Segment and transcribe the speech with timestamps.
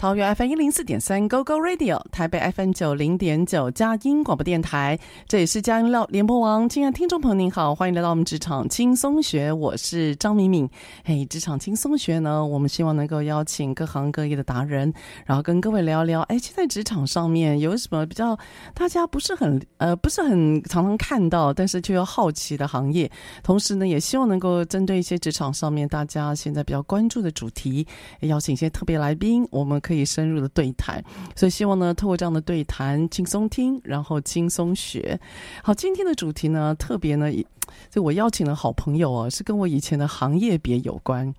[0.00, 4.98] 桃园 FM 一零四点三 Go Go Radio，台北 FM 九零点九佳音广播电台，
[5.28, 6.66] 这里是佳音料联播网。
[6.66, 10.66] 亲爱的听众朋友，您好，欢迎来到我们职场轻松学，我是张敏敏。
[11.04, 14.90] 嘿，职场轻松学呢，我们希望能够邀请各行各业的达人，
[15.26, 18.34] 然后跟各位聊聊，哎，现在职场上面有什么比较
[18.72, 23.10] 大家不是很呃不是很常常看到，但是却又好奇的行业。
[23.42, 27.86] 同时呢，也希望能够针对一些职场上面大家现在比较关注的主题，
[28.20, 29.78] 邀请一些特别来宾，我们。
[29.90, 31.02] 可以深入的对谈，
[31.34, 35.18] 所以希望呢，透过这样的对谈，轻松听，然后轻松学。
[35.64, 37.26] 好，今天的主题呢，特别呢，
[37.90, 41.34] 就我邀请的好朋友哦，是跟我以前的行业别有关。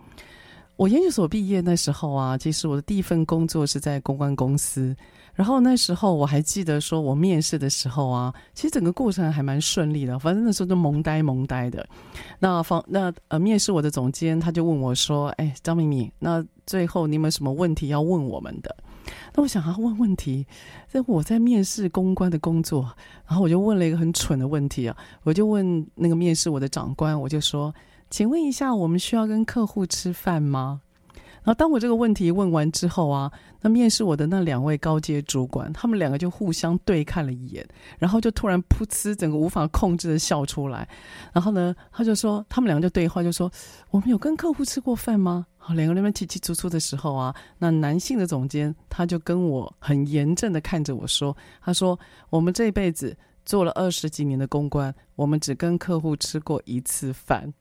[0.76, 4.94] 我研究所毕业那时候啊，其实我的第一份工作是在公关公司。
[5.34, 10.20] 然后那时候我还记得，说我面试的时候啊，其实整个过程还蛮顺利的。
[10.20, 11.88] 反正那时候就懵呆懵呆的。
[12.38, 18.74] 那方那呃，面试我的总监他就问我说：“哎，张敏敏，那最后你有没有什么问题要问我们的？”
[19.36, 20.46] 那我想要问问题，
[20.88, 22.90] 在我在面试公关的工作，
[23.28, 27.76] 然后我就问了一个很蠢的问题啊，我就问那个面试我的长官，我就说
[28.10, 30.82] ：“请问一下，我们需要跟客户吃饭吗？”
[31.44, 33.32] 然后当我这个问题问完之后啊，
[33.62, 40.88] 那面试我的那两位高阶主管，他们两个就互相对看了一眼，然后就突然噗呲，整个无法控制的笑出来。
[41.34, 43.52] 然后呢，他就说，他们两个就对话，就说
[43.90, 57.52] ：“我们有跟客户吃过饭吗？”好，两个人那边起起楚楚的时候啊，那男性的总监他就跟我很严正的看着我说：“他说我们这辈子做了二十几年的公关，我们只跟客户吃过一次饭。”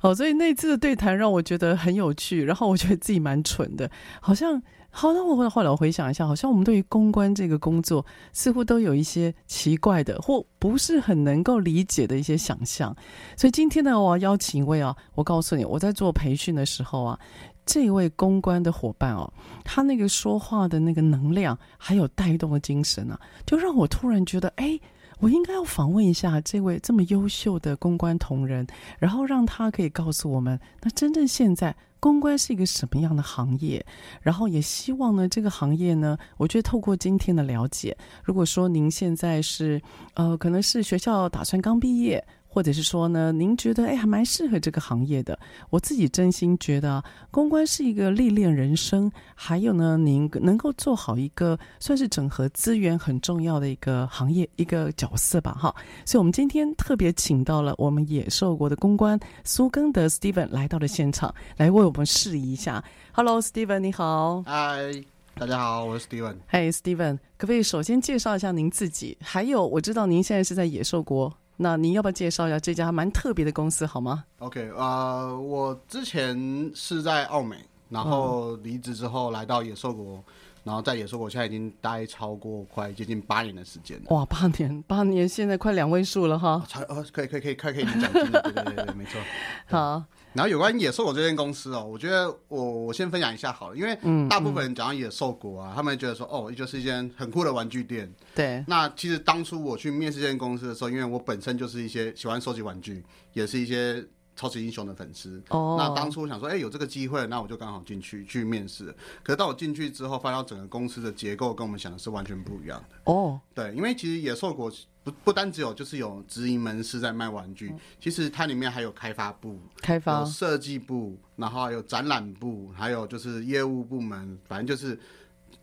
[0.00, 3.90] 好，所以那次的对谈让我觉得很有趣，然后我觉得自己蛮蠢的，
[4.20, 12.94] 好像好，那我后来我回想一下，好像我们对于公关这个工作似乎都有一些奇怪的或不是很能够理解的一些想象。
[13.36, 17.18] 所以今天呢，我要邀请一位啊，我告诉你，我在做培训的时候啊，
[17.66, 19.30] 这位公关的伙伴哦，
[19.62, 24.78] 他那个说话的那个能量，还有带动的精神啊，就让我突然觉得，哎。
[25.20, 28.66] 我应该要访问一下这位这么优秀的公关同仁，
[28.98, 33.84] 然后让他可以告诉我们，那真正现在公关是一个什么样的行业？
[34.22, 39.82] 然后也希望呢，这个行业呢，我觉得透过今天的了解，如果说您现在是
[40.14, 42.24] 呃，可能是学校打算刚毕业。
[42.58, 45.38] 或者是说呢，您觉得哎，还蛮适合这个行业的。
[45.70, 47.00] 我自己真心觉得，
[47.30, 55.72] 公关是一个历练人生，还有呢，您能够做好一个算是整合资源很重要的一个行业一个角色吧，哈。
[56.04, 62.82] 所以，我们今天特别请到了我们野兽国的公关苏根德 Steven 来到了现场，来为我们示意一下。
[63.12, 64.42] Hello，Steven，你好。
[64.42, 65.00] 嗨，
[65.36, 66.34] 大家好，我是 Steven。
[66.48, 69.16] 嘿，Steven，可不可以首先介绍一下您自己？
[69.20, 71.32] 还有，我知道您现在是在野兽国。
[71.60, 77.56] 那您要不要介绍一下这家蛮特别的公司好吗？OK，啊、呃，我之前是在澳美，
[77.88, 80.22] 然后离职之后来到野兽国，
[80.62, 84.04] 然后在野兽国现在已经待超过快接近八年的时间了。
[84.10, 86.64] 哇，八年，八年，现在快两位数了哈。
[86.68, 89.20] 才呃，可以可以可以可以可以讲真的，对对对对，没错。
[89.66, 93.98] 好，然后有关野兽国这间公司哦，我觉得我我先分享一下好了，因为
[94.28, 98.12] 大部分人讲到野兽国啊，嗯嗯、他们觉得说哦，就是一间很酷的玩具店。
[98.34, 98.64] 对。
[98.66, 104.04] 那其实当初我去面试这间公司的时候，因为我本身就是一些喜欢收集玩具，也是一些。
[104.40, 108.94] 超级英雄的粉丝哦，那当初我想说，哎、欸，有这个机会，那我就刚好进去去面试。
[109.24, 113.40] 可是当我进去之后，发现整个公司的结构跟我们想的是完全不一样的哦。
[113.52, 114.70] 对，因为其实野兽国
[115.10, 124.98] 不不单只有就是有直营门市在卖玩具，其实它里面还有开发部、开发设计部，然后还有展览部，还有就是业务部门，反正就是。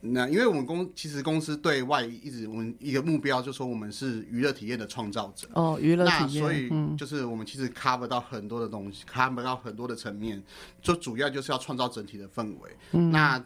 [0.08, 10.44] 那因为我们公其实公司对外一直我们一个目标就是说我们是娱乐体验的创造者哦，娱乐体验，那所以就是我们其实 cover 到很多的东西，嗯，cover 到很多的层面，
[10.80, 12.78] 就主要就是要创造整体的氛围。
[12.92, 13.44] 嗯，那。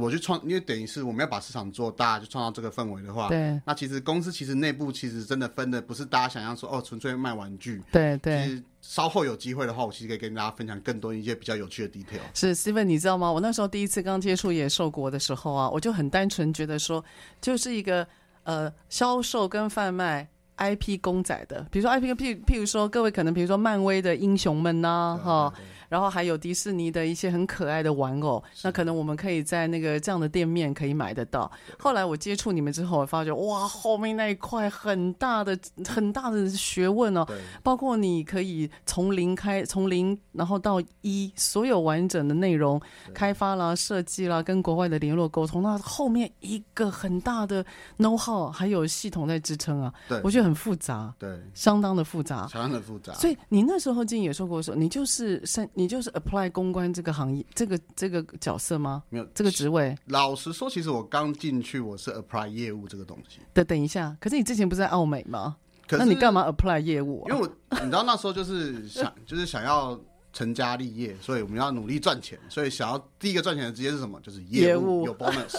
[0.00, 3.60] 我去创，因为等于是我们要把市场做大，就创造这个氛围的话，对。
[3.66, 7.82] 那其实公司其实内部其实真的分的不是大家想象说哦，纯粹卖玩具。
[7.90, 8.44] 对对。
[8.44, 12.20] 其实稍后有机会的话，我其实可以跟大家分享更多一些比较有趣的 detail。
[12.34, 13.30] 是 Steven，你知道吗？
[13.30, 17.04] 我那时候第一次刚接触野兽国的时候啊，我就很单纯觉得说，
[17.40, 18.06] 就是一个
[18.44, 25.54] 呃销售跟贩卖 IP 公仔的，比如说 IP，譬譬如说各位可能比如说漫威的英雄们呐、啊，哈。
[25.92, 31.52] 然后还有迪士尼的一些很可爱的玩偶，那可能我们可以在那个这样的店面可以买得到。
[31.78, 37.26] 后来我接触你们之后，我发觉哇，后面那一块很大的很大的学问哦，
[37.62, 42.80] 包括你可以从零开，从零然后到一，所有完整的内容
[43.12, 47.62] 开发啦、设计啦，跟国外的联络沟通，那后面一个很大的
[47.98, 49.92] know how，还有系统在支撑啊。
[50.08, 53.12] 对，我觉得很复杂，对，相当的复杂，相当的复杂。
[53.12, 55.44] 所以你那时候进野兽国的时候，你就是
[55.86, 59.02] 就是 apply 公关这个行业，这个这个角色吗？
[59.08, 59.96] 没有这个职位。
[60.06, 63.40] 老实说，其实我刚进去，我是 apply 业务这个东西。
[63.52, 65.56] 等，等一下，可是你之前不是在澳美吗？
[65.90, 67.30] 那你干嘛 apply 业务啊？
[67.30, 69.98] 因为我你知道那时候就是想， 就是想要
[70.32, 74.18] 成家立业，所以我们要努力赚钱，所以想要第一个赚钱的职业是什么？
[74.20, 75.54] 就是业务，业务有 bonus。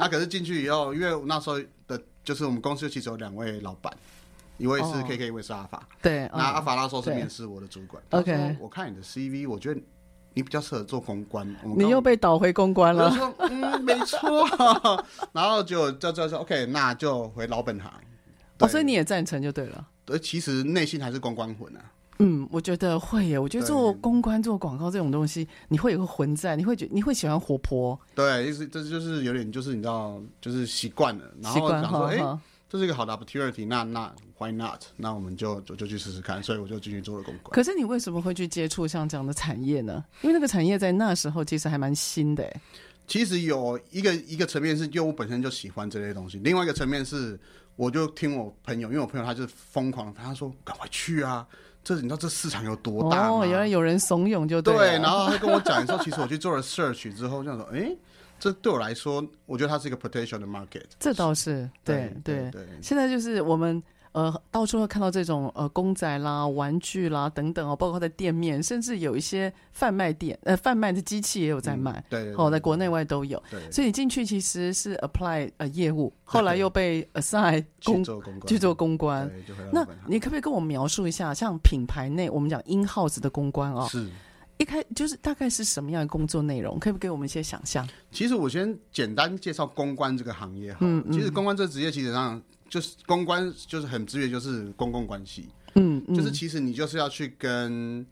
[0.00, 3.94] 那可是进去以后，因为那时候的，就是我们公司其实有两位老板。
[4.58, 5.86] 一位是 KK，、oh, 一位是阿法。
[6.00, 8.02] 对，那阿法那时候是面试我的主管。
[8.10, 9.80] OK，我看你的 CV，我觉得
[10.32, 11.46] 你比较适合做公关。
[11.76, 13.10] 你又被倒回公关了。
[13.10, 14.46] 我说嗯，没错。
[15.32, 17.90] 然后就就就说 OK，那就回老本行。
[18.60, 19.86] 哦，所以你也赞成就对了。
[20.06, 21.80] 对，其实内心还是公关魂啊。
[22.18, 23.38] 嗯，我觉得会耶。
[23.38, 27.98] 我觉得做公关、做广告这种东西，你会有个魂在，你会觉你会喜欢活泼。
[28.14, 32.38] 对，意思这就是有点就是你知道，就是习惯了，然后想说哎。
[32.66, 34.82] 诶这是一个好的 opportunity，那那 why not？
[34.96, 37.52] 那我们就就就去试试看，所以我就进去做了公关。
[37.52, 40.04] 可是你为什么会去接触像这样的产业呢？
[40.22, 42.52] 因为那个产业在那时候其实还蛮新的。
[43.06, 47.38] 其实有一个一个层面是，因为我本身就喜欢这类东西；另外一个层面是，
[47.76, 51.46] 我就听我朋友，因为我朋友他就是疯狂，他说赶快去啊！
[51.84, 53.38] 这你知道这市场有多大吗？
[53.42, 54.74] 哦，原来有人怂恿就对。
[54.76, 57.96] 对，然后他跟我讲的时候，其实我去做了 search 之后，这样说，哎。
[58.38, 60.84] 这对我来说，我觉得它是一个 potential 的 market。
[60.98, 62.66] 这倒是对对对。
[62.82, 72.04] 现在就是我们呃到处会看到这种呃公仔啦、玩具啦等等哦，包括在店面，甚至有一些贩卖店呃贩卖的机器也有在卖。
[72.08, 73.42] 对哦，在国内外都有。
[73.50, 73.70] 对。
[73.70, 78.46] 所以你进去其实是 apply 呃业务，后来又被 assign 去做公关。
[78.46, 79.30] 去做公关。
[79.72, 83.86] 那你可不可以跟我描述一下，像品牌内我们讲 in house 的公关啊？
[83.88, 84.08] 是。
[84.58, 86.78] 一开就是大概是什么样的工作内容？
[86.78, 87.86] 可以不给我们一些想象？
[88.10, 90.78] 其实我先简单介绍公关这个行业哈。
[90.80, 91.12] 嗯嗯。
[91.12, 95.48] 其实公关这个职业，其实上就是公关，就是很直接，就是公共关系。
[95.74, 96.14] 嗯嗯。
[96.14, 98.06] 就是其实你就是要去跟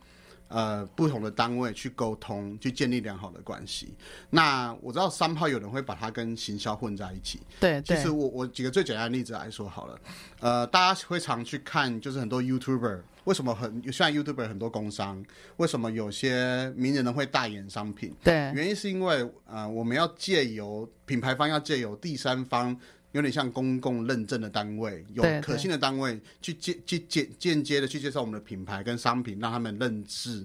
[0.55, 3.93] 呃不同的单位去沟通，去建立良好的关系。
[4.31, 7.41] 那我知道三炮有人会把它跟行销混在一起。
[7.59, 7.97] 对对。
[7.97, 9.99] 其实我我举个最简单的例子来说好了，
[10.39, 13.01] 呃，大家会常去看，就是很多 YouTuber。
[13.25, 15.25] 为什么很现在 YouTuber 很多工商？
[15.57, 18.15] 为什么有些名人呢会代言商品？
[18.23, 22.79] 对，原因是因为呃，我们要借由品牌方要借由第三方，
[23.15, 30.39] 有点像公共认证的单位，有可信的单位去间去间间接的去介绍我们的品牌跟商品，让他们认识，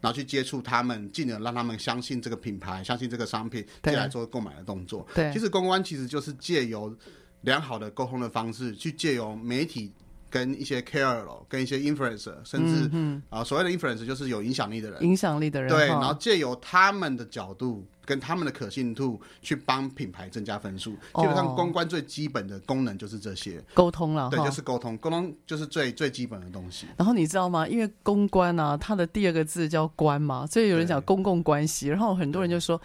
[0.00, 5.06] 然后去接触他们，进而让他们相信这个品牌，相信这个商品，进来做购买的动作。
[5.14, 6.96] 对，其实公关其实就是借由
[7.42, 9.92] 良好的沟通的方式，去借由媒体。
[10.34, 20.96] 跟一些 KOL，跟一些 influencer，甚至、嗯、啊，所谓的 influencer 就是有影响力的人，影响力的人，对，然后借由他们的角度跟他们的可信度去帮品牌增加分数。
[21.12, 26.88] 哦、基本上公关最基本的功能就是这些，沟通了，对，就是沟通，沟通就是最最基本的东西。
[26.96, 27.68] 然后你知道吗？
[27.68, 32.80] 因为公关啊，它的第二个字叫关嘛，所以有人讲公共关系，然后很多人就说。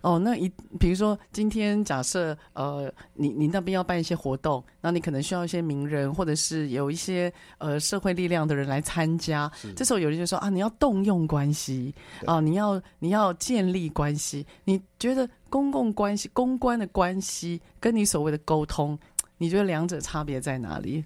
[0.00, 9.50] 哦，那一比如说今天假设呃，你你那边要办一些活动，那你可能需要一些名人或者是有一些呃社会力量的人来参加。
[9.74, 11.94] 这时候有人就说啊，你要动用关系
[12.26, 14.46] 啊，你要你要建立关系。
[14.64, 18.98] 你觉得公共关系、公关的关系跟你所谓的沟通，
[19.38, 21.04] 你觉得两者差别在哪里？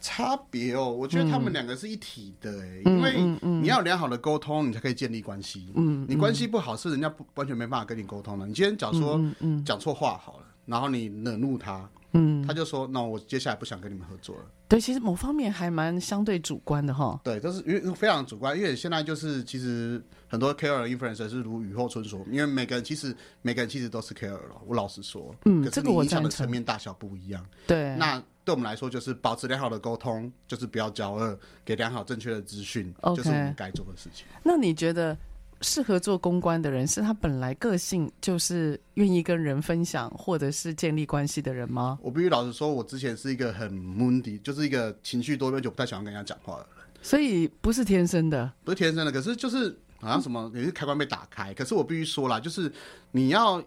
[0.00, 5.70] 差别哦，我觉得他们两个是一体的哎，嗯、因为你要良好的沟通，你才可以建立关系。
[5.74, 8.46] 嗯，你关系不好，是人家不完全没办法跟你沟通的。
[8.46, 9.20] 你今天假如说
[9.64, 14.44] 讲错话好了，然后你惹怒他，嗯，他就说，那我接下来不想跟你们合作了。
[14.68, 17.20] 对，其实某方面还蛮相对主观的哈。
[17.22, 24.62] 对，都是因为非常主观，因为现在就是其实很多 KOL influencer 是如雨后春笋，因为每个人其实每个人其实都是 KOL 了。
[24.66, 27.44] 我老实说，嗯，可是你影响的层面大小不一样。
[27.66, 28.22] 对，那。
[28.44, 34.26] 对我们来说，就是保持良好的沟通，就是不要交恶，给良好正确的资讯.就是我们该做的事情。
[34.42, 35.16] 那你觉得
[35.60, 41.98] 适合做公关的人，是他本来个性就是愿意跟人分享，或者是建立关系的人吗？
[42.02, 46.86] 我必须老实说，我之前是一个很 moody，就是一个情绪多变，就不太喜欢跟人家讲话的人。
[47.02, 49.12] 所以不是天生的，不是天生的。
[49.12, 51.52] 可是就是好像什么，有些开关被打开。
[51.52, 52.72] 可是我必须说啦，就是
[53.10, 53.62] 你要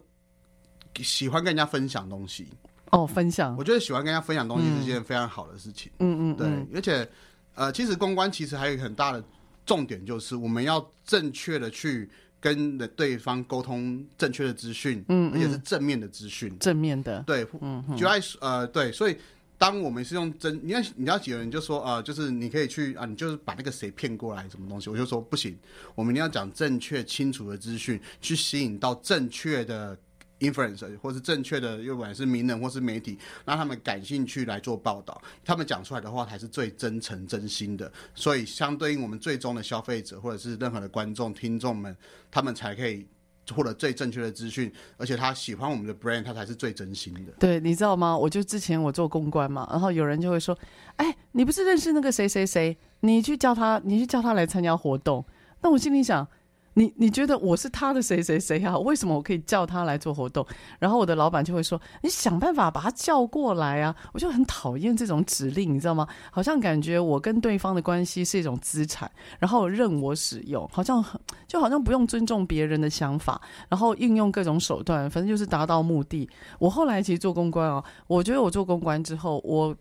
[0.98, 2.48] 喜欢跟人家分享东西。
[2.94, 5.92] 哦，分享，我觉得喜欢跟人家分享东西是件非常好的事情。
[5.98, 7.10] 嗯嗯，对，而且，
[7.56, 9.24] 呃，其实公关其实还有一个很大的
[9.66, 12.08] 重点，就是我们要正确的去
[12.40, 19.18] 跟的对方沟通正确的资讯，嗯，而且是正面的资讯，正面的，对，嗯，就爱呃，对，所以
[19.58, 25.58] 当我们是用真，你看，你要几个人就说，呃，就是你可以去啊，你就是把那个谁骗过来什么东西，我就说不行，
[25.96, 29.98] 我们一定要讲正确清楚的资讯，去吸引到正确的。
[30.44, 37.92] Influence 或是正确的，又不管是名人或是媒体，让他们感兴趣来做报道，他们讲出来的话才是最真诚、真心的。
[38.14, 41.96] 所以，相对应我们最终的消费者或者是任何的观众、听众们，
[42.30, 43.08] 他们才可以
[43.52, 47.32] 获得最正确的资讯，而且他喜欢我们的 brand，他才是最真心的。
[47.40, 48.18] 对，你知道吗？
[48.18, 50.58] 我就之前我做公关嘛，然后有人就会说
[50.98, 52.78] ：“哎，你不是认识那个谁谁谁？
[53.02, 55.24] 你去叫他，你去叫他来参加活动。”
[55.62, 56.28] 那我心里想。
[56.76, 58.78] 你你觉得我是他的谁谁谁啊？
[58.80, 60.46] 为什么我可以叫他来做活动？
[60.80, 66.08] 然后我的老板就会说：“你想办法把他叫过来啊！”我就很讨厌这种指令，你知道吗？
[66.32, 71.04] 好像感觉我跟对方的关系是一种资产，然后任我使用，好像
[71.48, 73.40] 就好像不用尊重别人的想法，
[73.70, 76.28] 然后运用各种手段，反正就是达到目的。
[76.58, 79.76] 我后来其实做公关哦，我觉得我做公关之后，我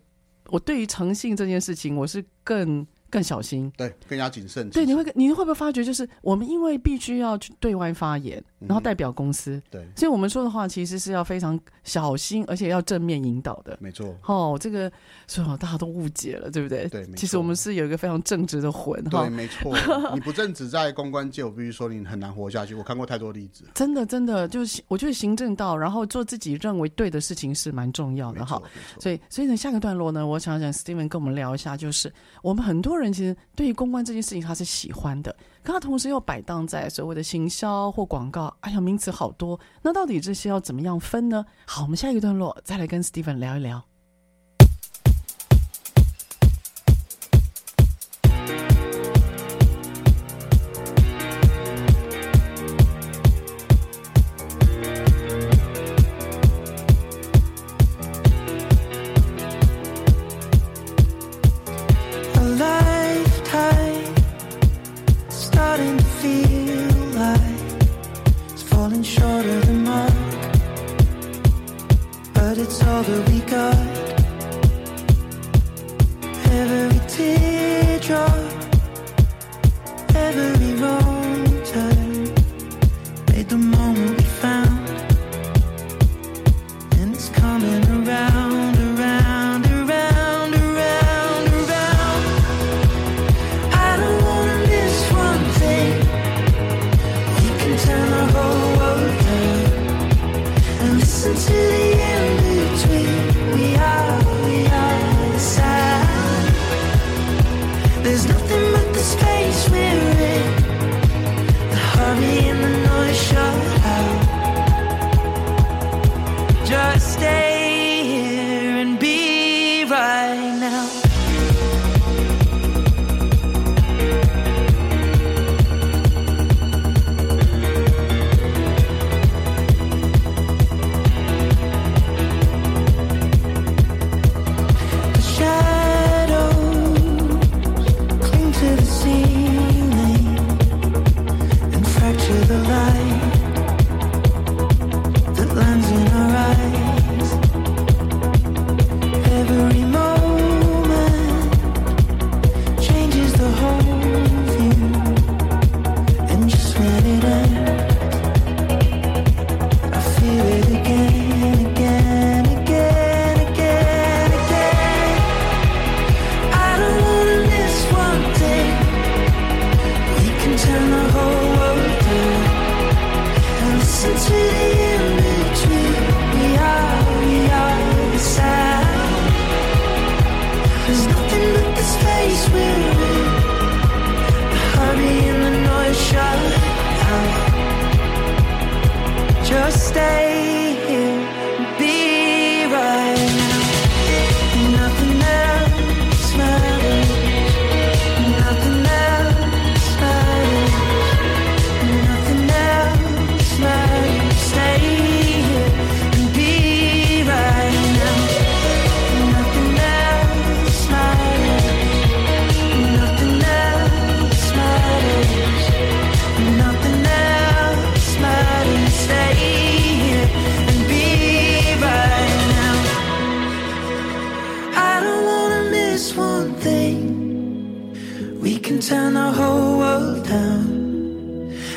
[0.49, 2.85] 我对于诚信这件事情，我是更。
[3.13, 4.67] 更小心，对，更加谨慎。
[4.71, 13.77] 对，你会你会不会发觉，就是我们因为必须要去对外发言，然后代表公司，嗯、对，所以我们说的话其实是要非常小心，而且要正面引导的。
[13.79, 14.15] 没错。
[14.25, 14.91] 哦，这个
[15.27, 16.87] 所以大家都误解了，对不对？
[16.87, 19.03] 对，其实我们是有一个非常正直的魂。
[19.05, 19.75] 对，没 错。
[20.13, 22.73] 你不正直，在公关界，我必须说你很难活下去。
[22.75, 23.65] 我看过太多例子。
[23.73, 28.61] 真的，真的，就是我觉得行政道，然后做自己认为对的事情是蛮重要的哈。
[28.99, 39.59] 所以，所以呢，下个段落呢，我想想，Steven 跟我们聊一下，就是我们很多人其实对于公关这件事情他是喜欢的，可他同时又摆荡在所谓的行销或广告，哎呀，名词好多。
[39.81, 41.45] 那到底这些要怎么样分呢？
[41.65, 43.81] 好，我们下一个段落再来跟 Steven 聊一聊。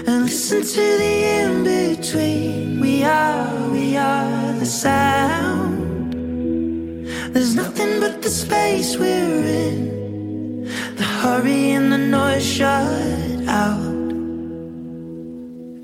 [0.06, 2.80] and listen to the in between.
[2.80, 6.16] We are, we are the sound.
[7.34, 10.68] There's nothing but the space we're in.
[10.98, 13.80] The hurry and the noise shut out.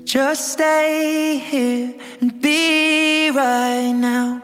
[0.04, 4.40] Just stay here and be right now.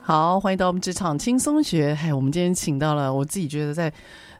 [0.00, 1.94] 好，欢迎到我们职场轻松学。
[1.94, 3.92] 嗨，我们今天请到了，我自己觉得在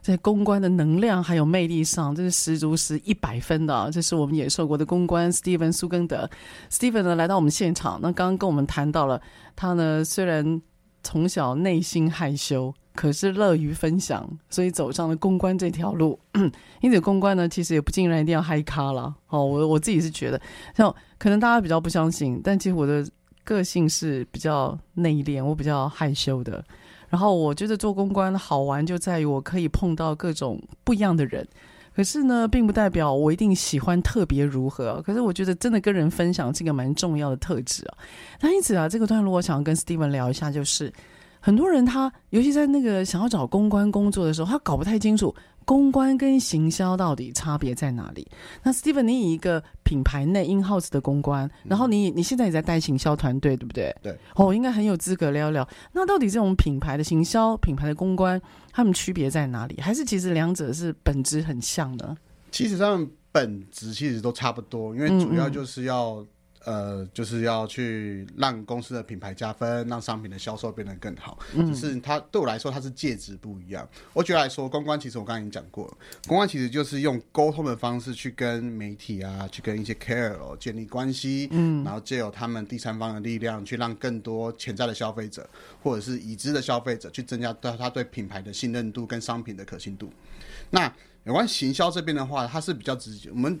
[0.08, 3.90] 在公关的能量还有魅力上，这是十足是一百分的。
[3.92, 6.30] 这是我们野兽国的公关 Steven 苏根德。
[6.70, 9.20] Steven 呢来到我们现场，那刚刚跟我们谈到了
[9.54, 10.62] 他呢，虽然
[11.02, 16.18] 从小内心害羞，可是乐于分享，所以走上了公关这条路。
[16.80, 19.14] 因此，公关呢其实也不尽然一定要嗨咖了。
[19.28, 20.40] 哦，我我自己是觉得，
[20.74, 23.06] 像可能大家比较不相信，但其实我的。
[23.44, 26.62] 个性是比较内敛，我比较害羞的。
[27.08, 31.46] 然后我觉得做公关好玩就在于我可以碰到各种不一样的人。
[31.94, 35.02] 可是呢，并不代表我一定喜欢特别如何。
[35.02, 37.98] 可是我觉得真的跟人分享是一个蛮重要的特质啊。
[38.40, 40.92] 那因此啊，这个段落我想要跟 Steven 聊一下，就是
[41.40, 45.34] 很多人他尤其在那个想要找公关工作的时候，他搞不太清楚。
[45.64, 48.26] 公关跟行销到底差别在哪里？
[48.62, 53.94] 那 Steven，你以一个品牌内 in house 的公关，然后你你现在也在带行销团队，对不对？
[54.02, 55.68] 对，哦，应该很有资格聊聊。
[55.92, 58.40] 那到底这种品牌的行销、品牌的公关，
[58.72, 59.78] 他们区别在哪里？
[59.78, 62.16] 还是其实两者是本质很像的？
[62.50, 66.14] 其实他们本质其实都差不多，因为主要就是要。
[66.14, 66.26] 嗯嗯
[66.68, 71.38] 呃，就是要去让公司的品牌加分，让商品的销售变得更好。
[71.54, 73.88] 嗯，只是它对我来说，它是介质不一样。
[74.12, 85.48] 我举例来说，公关其实我刚才已经讲过了，公关其实就是用沟通的方式去跟媒体啊，去跟一些 KOL 建立关系，嗯，然后借由他们第三方的力量，去让更多潜在的消费者
[85.82, 90.12] 或者是已知的消费者，去增加对他对品牌的信任度跟商品的可信度。
[90.68, 90.92] 那
[91.24, 93.58] 有关行销这边的话，它是比较直接，我们。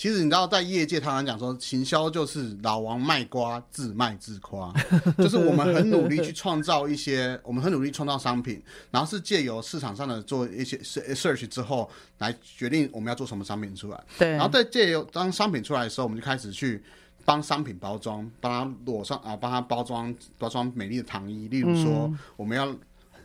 [0.00, 4.72] 其实你知道，在业界常常讲说，行销就是老王卖瓜，自卖自夸，
[5.18, 11.86] 就是我们很努力去创造一些，我们很努力创造商品，然后是借由市场上的做一些 search 之后，
[12.16, 14.02] 来决定我们要做什么商品出来。
[14.18, 16.82] 对，然后在借由当商品出来的时候，我们就开始去
[17.26, 21.46] 帮商品包装，帮它裸上啊，帮它包装包装美丽的糖衣。
[21.48, 22.74] 例如说，我们要。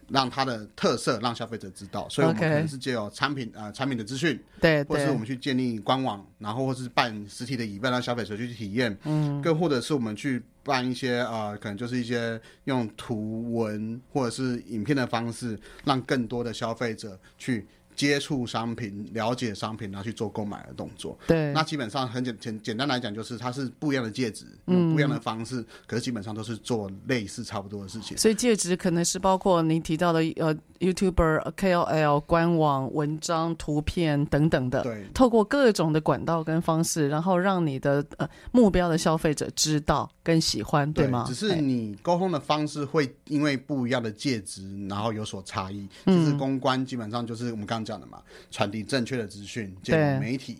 [0.09, 17.67] 让它的特色让消费者知道，所以我们可能是借由产品呃产品的资讯，对，或者是我们去建立官网，然后或是办实体的仪表让消费者去体验，嗯，更或者是我们去办一些呃可能就是一些用图文或者是影片的方式，让更多的消费者去。
[17.95, 21.17] 接触商品，了解商品，然后去做购买的动作。
[21.25, 28.17] 对，那基本上很简简简单来讲，就是它是不一样的介质，用不一样的方式，嗯，可是基本上都是做类似差不多的事情。
[28.17, 34.83] 所以介质可能是包括您提到的呃，YouTuber、KOL、官网、文章、图片等等的。
[34.83, 41.23] 对，透过各种的管道跟方式，然后让你的呃目标的消费者知道跟喜欢，对，对吗？
[41.25, 45.87] 只是你沟通的方式会因为不一样的介质，然后有所差异。
[46.05, 47.84] 就是公关基本上就是我们刚。
[47.85, 50.57] 这样的嘛，传递正确的资讯，借由媒体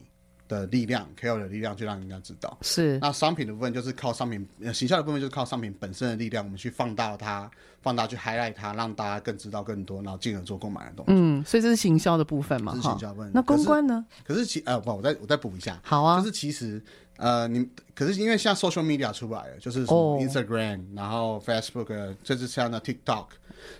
[0.47, 2.55] 的力量、KOL 的力量，去让人家知道。
[2.61, 7.49] 是，那商品的部分就是靠商品，行销的部分就是靠商品本身的力量，我们去放大它，
[7.81, 11.05] 放大去 highlight 它，让大家更知道更多，然后进而做购买的动作。
[11.07, 12.75] 嗯，所以这是行销的部分嘛？
[12.75, 13.31] 是行销部分。
[13.33, 14.05] 那公关呢？
[14.23, 15.79] 可是，其呃不，我再我再补一下。
[15.83, 16.19] 好啊。
[16.19, 16.79] 就是其实
[17.17, 23.25] 呃，你可是因为像 social media 出来了，就是什么 Instagram，、哦、然后 Facebook，这是像的 TikTok，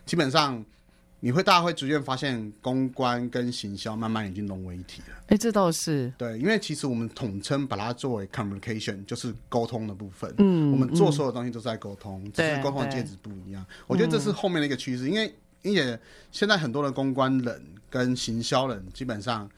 [0.03, 0.65] 基本上。
[1.25, 5.17] 你会，大家会逐渐发现，公关跟行销慢慢已经融为一体了。
[5.25, 10.31] 哎，这倒是对，因为其实我们统称把它作为 communication，就是沟通的部分。
[10.37, 13.65] 嗯，我们做所有东西都是在沟通，只是沟通的介质不一样。
[13.87, 15.99] 我觉得这是后面的一个趋势，因为因为
[16.31, 17.59] 现在很多的公关人
[17.89, 19.49] 跟行销人基本上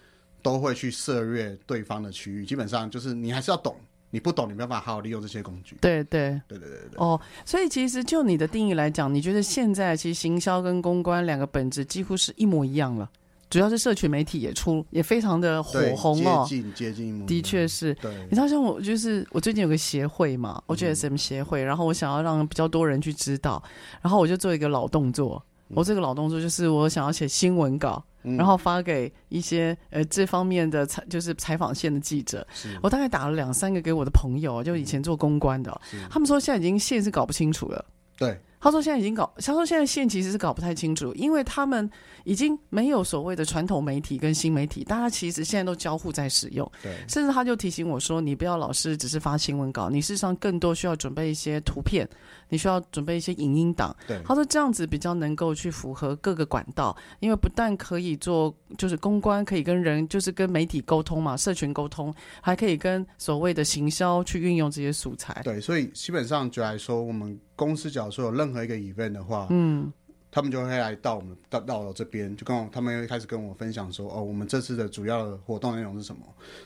[0.42, 3.76] 都会去涉略对方的区域，基本上就是你还是要懂。
[4.18, 5.78] 你不懂，你没办法好好利用这些工具。
[5.80, 6.98] 对对对对对对。
[6.98, 13.08] 哦，所以其实就你的定义来讲，你觉得现在其实行销跟公关两个本质几乎是一模一样了。
[13.48, 17.26] 主要是社群媒体也出也非常的火红哦，接近接近。
[17.28, 17.94] 的确是。
[18.02, 18.12] 对。
[18.24, 23.62] 你知道像我就是我最近有个协会嘛，我觉得 SM 协会，然后我想要让比较多人去知道，
[24.02, 25.44] 然后我就做一个老动作。
[25.68, 28.04] 我这个老动作就是我想要写新闻稿。
[28.36, 32.46] 然后发给一些呃这方面的采就是采访线的记者，
[32.82, 37.86] 我大概打了两三个给我的朋友，就以前做公关的，他们说现在已经线是搞不清楚了。
[38.18, 41.90] 对，他说现在已经搞，他说现在线其实是搞不太清楚，因为他们
[42.24, 46.70] 已经没有所谓的传统媒体跟新媒体，大家其实现在都交互在使用。
[46.82, 52.08] 对，甚至他就提醒我说，你不要老是只是发新闻稿，你事实上更多需要准备一些图片，
[52.50, 53.96] 你需要准备一些影音档。
[54.08, 65.42] 对，他说这样子比较能够去符合各个管道，因为不但可以做就是公关，可以跟人就是跟媒体沟通嘛，社群沟通，还可以跟所谓的行销去运用这些素材。
[65.44, 67.40] 对，所以基本上就来说我们。
[67.58, 69.92] 公司假如说有任何一个 event 的话，嗯，
[70.32, 76.22] 他们就会来到我们到到我这边，就跟我他们会开始跟我分享说，哦，我们这次的主要的活动内容是什么？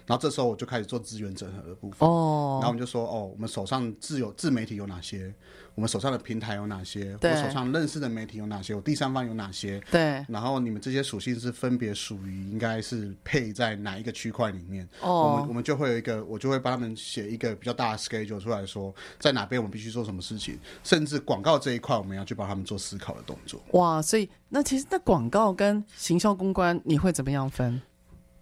[0.05, 5.33] 然后这时候我就开始做资源整合的部分，哦，然后我们就说，哦，我们手上自有自媒体有哪些？
[5.73, 7.17] 我们手上的平台有哪些？
[7.21, 8.75] 我手上认识的媒体有哪些？
[8.75, 9.81] 我第三方有哪些？
[9.89, 10.23] 对。
[10.27, 14.87] 然后你们这些属性是分别属于应该是配在哪一个区块里面？
[14.99, 15.23] 哦。
[15.23, 23.61] 我们我们就会有一个，我就会帮他们写一个比较大的 schedule 出来说，在哪边我们必须做什么事情，甚至广告这一块我们要去帮他们做思考的动作。
[23.71, 27.81] 哇，所以那其实那广告跟行销公关你会怎么样分？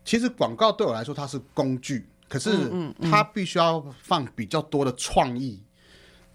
[0.03, 2.51] 其实广告对我来说它是工具，可是
[3.03, 5.61] 它必须要放比较多的创意。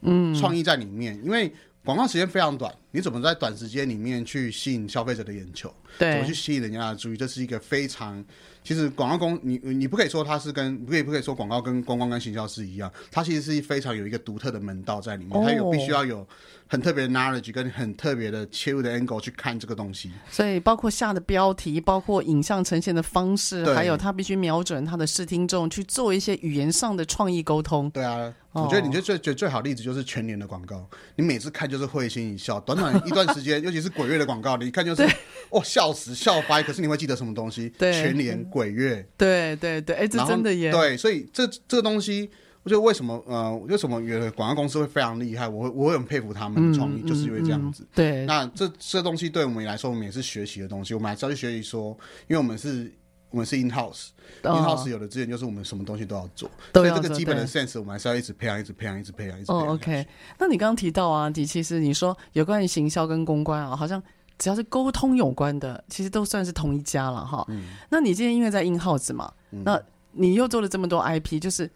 [0.04, 1.52] 嗯，创意在里面，因为
[1.84, 5.68] 广告时间非常短，你怎么在短时间里面去吸引消费者的眼球？
[5.98, 7.16] 对，怎么去吸引人家的注意？
[7.16, 8.24] 这是一个非常，
[8.62, 16.24] 其实广告公，你你不可以说它是跟，不可以不可以说广告跟公关跟行销是一样，它其实是非常有一个独特的门道在里面，哦、它有必须要有。
[16.66, 27.90] 很特别的 knowledge 跟很特别的切入的 angle 去看这个东西，所以包括下的标题，包括影像呈现的方式，还有它必须瞄准它的视听众去做一些语言上的创意沟通。
[27.90, 35.02] 对啊，哦、我觉得你觉得最最最好的例子就是全年的广告，你每次看就是会心一笑，短短一段时间， 尤其是鬼月的广告，你一看就是
[35.50, 37.68] 哦笑死笑掰，可是你会记得什么东西？
[37.78, 42.30] 对，全年鬼月，对对对，哎、欸，这真的耶，对，所以这这个东西。
[42.64, 45.46] 我觉得为什么呃，为什么有的广告公司会非常厉害？
[45.46, 47.82] 我会我会很佩服他们的创意，嗯、就是因为这样子。
[47.82, 50.94] 嗯嗯、对，那这这东西对我们来说，我们也是学习的东西。
[50.94, 51.90] 我们还是要去学习说，
[52.26, 52.90] 因为我们是
[53.34, 59.66] 我们是 in house，in、哦、house 有的资源就是我们什么东西都要做，所以这个基本的 sense 我们还是要一直培养，一直培养，一直培养，一直培养。
[59.66, 60.06] 哦，OK。
[60.38, 64.00] 那你刚刚提到啊，你其实你说有关于行销跟公关啊，好像
[64.38, 67.44] 只要是沟通有关的，其实都算是同一家了哈。
[67.48, 67.70] 嗯。
[67.90, 71.68] 那你今天因为在 in house 嘛，嗯、那你又做了这么多 IP，就是。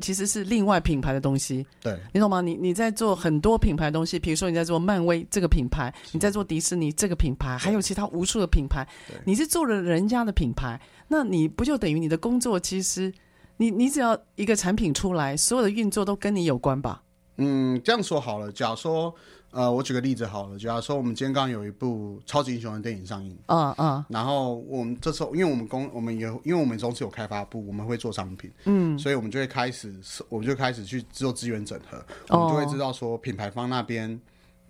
[0.00, 2.40] 其实是另外品牌的东西，对，你懂吗？
[2.40, 8.86] 你你在做很多品牌的东西，比如说你在做漫威这个品牌，你在做迪士尼这个品牌，还有其他无数的品牌，
[9.24, 12.58] 你是做了人家的品牌，那你不就等于你的工作？
[12.58, 13.12] 其实
[13.56, 17.02] 你你只要一个产品出来，所有的运作都跟你有关吧？
[17.40, 19.12] 嗯，这样说好了，假如说。
[19.52, 29.92] 呃，我举个例子好了，假如说我们今天刚有一部超级英雄的电影上映，嗯嗯，然后我们这时候，因为我们公，我们有，因为我们公司有开发部，我们会做商品，嗯，所以我们就会开始，
[30.28, 34.20] 我们就开始去做资源整合，我们就会知道说品牌方那边。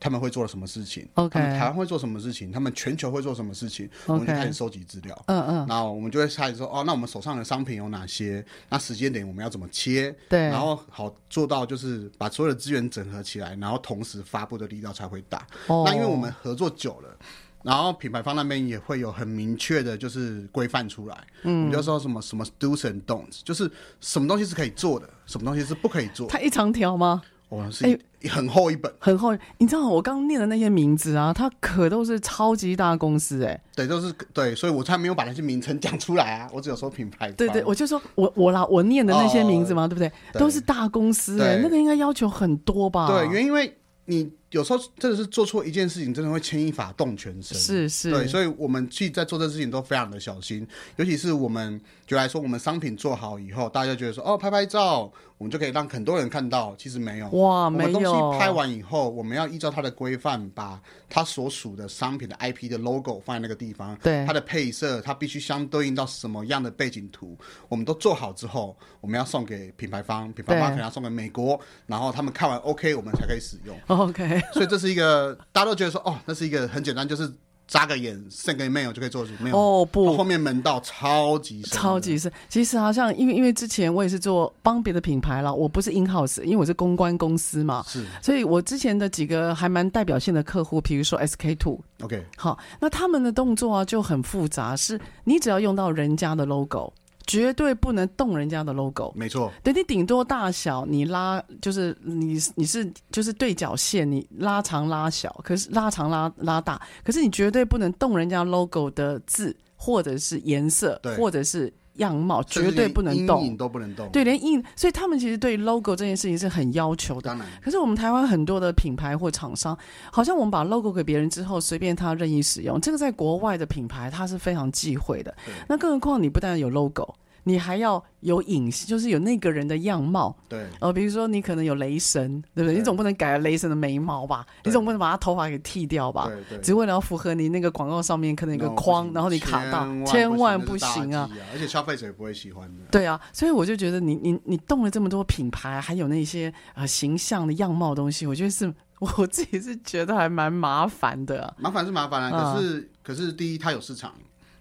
[0.01, 2.51] 他们会做了什么事情？OK，他们台湾会做什么事情？
[2.51, 4.13] 他们全球会做什么事情？Okay.
[4.13, 5.23] 我们就开始收集资料。
[5.27, 8.45] 嗯嗯，然后我们就会开始说，哦，那我们手上的商品有哪些？
[8.71, 10.15] 那时间点我们要怎么切？
[10.29, 15.47] 对，然后好做到就是把所有的资源整合起来，然后同时发布的力道才会大。
[15.67, 17.17] 哦，那因为我们合作久了，
[17.63, 21.27] 然后品牌方那边也会有很明确的就是规范出来。
[21.43, 26.27] 嗯，你就说什么什么 do's and don'ts，就是什么东西是可以做的，什么东西是不可以做。
[26.29, 27.23] 它一长条吗？
[27.51, 29.37] 哦，是哎，很厚一本，很厚。
[29.59, 33.61] 你知道我刚念的那些名字啊，它可都是超级大公司哎。
[33.75, 36.49] 对，都是对，所以我才没有把那些名称讲出来啊。
[36.53, 37.31] 我只有说品牌。
[37.33, 40.11] 对对，我就说我我啦，我念的那些名字嘛，对不对？
[40.35, 43.09] 都是大公司哎，那个应该要求很多吧？
[43.09, 47.57] 对，原因因为你有时候真的是做错一件事情，真的会牵一发动全身。
[47.59, 48.11] 是是。
[48.11, 55.13] 对，所以我们去在做这事情都非常的小心，尤其是我们就来说，我们商品做好以后，大家觉得说哦，拍拍照。
[55.39, 57.89] 我们就可以让很多人看到，其实没有哇，没有。
[57.89, 63.97] 我们东西拍完以后，我们要依照它的规范，把它所属的商品的 IP 的 logo 放在那个地方。
[64.03, 67.35] 对，它的配色，它必须相对应到什么样的背景图，
[67.71, 73.75] 我们都做好之后，我们要送给品牌方，品牌方可能要送给美国，然后他们看完 OK，我们才可以使用。
[73.87, 77.31] OK，所以这是一个大家都觉得说，哦，那是一个很简单，就是。
[77.70, 82.33] 眨个眼，send 个 email 就可以做，没有哦不，后面门道超级深，超级深。
[82.48, 96.92] 其实好像因为因为之前我也是做帮别的品牌了，我不是 in house，因为我是公关公司嘛，是，所以我之前的几个还蛮代表性的客户，比如说 SK two，OK，好，那他们的动作啊就很复杂，是你只要用到人家的 logo。
[97.31, 99.53] 绝对不能动人家的 logo，没错。
[99.62, 114.07] 对你顶多大小，你拉就是你你是就是对角线，你拉长拉小，可是拉长拉拉大，可是你绝对不能动人家 logo 的字或者是颜色，或者是样貌绝对不能动，阴影都不能动。
[114.11, 117.31] 对，连印，所以他们其实对 logo 这件事情是很要求的。
[117.31, 119.77] 当然，可是我们台湾很多的品牌或厂商，
[120.13, 125.35] 好像我们把 logo 给别人之后，随便他任意使用，这个在国外的品牌它是非常忌讳的。
[125.69, 127.15] 那更何况你不但有 logo。
[127.44, 130.37] 你还要有影，就是有那个人的样貌。
[130.48, 130.66] 对。
[130.81, 132.74] 呃，比如说你可能有雷神，对不对？
[132.74, 134.46] 对，你总不能改了雷神的眉毛吧？
[134.64, 136.26] 你总不能把他头发给剃掉吧？
[136.29, 136.59] 对对。
[136.62, 141.29] 只为了要符合你那个广告上面可能有个框，然后你卡到，千万不行啊！
[141.53, 142.85] 而且消费者也不会喜欢的。
[142.90, 148.72] 对啊，所以我就觉得你你你动了这么多品牌，还有那些呃形象的样貌的东西，我觉得是
[149.16, 151.55] 我自己是觉得还蛮麻烦的啊。
[151.59, 154.12] 麻烦是麻烦啊，可是、嗯、可是第一它有市场。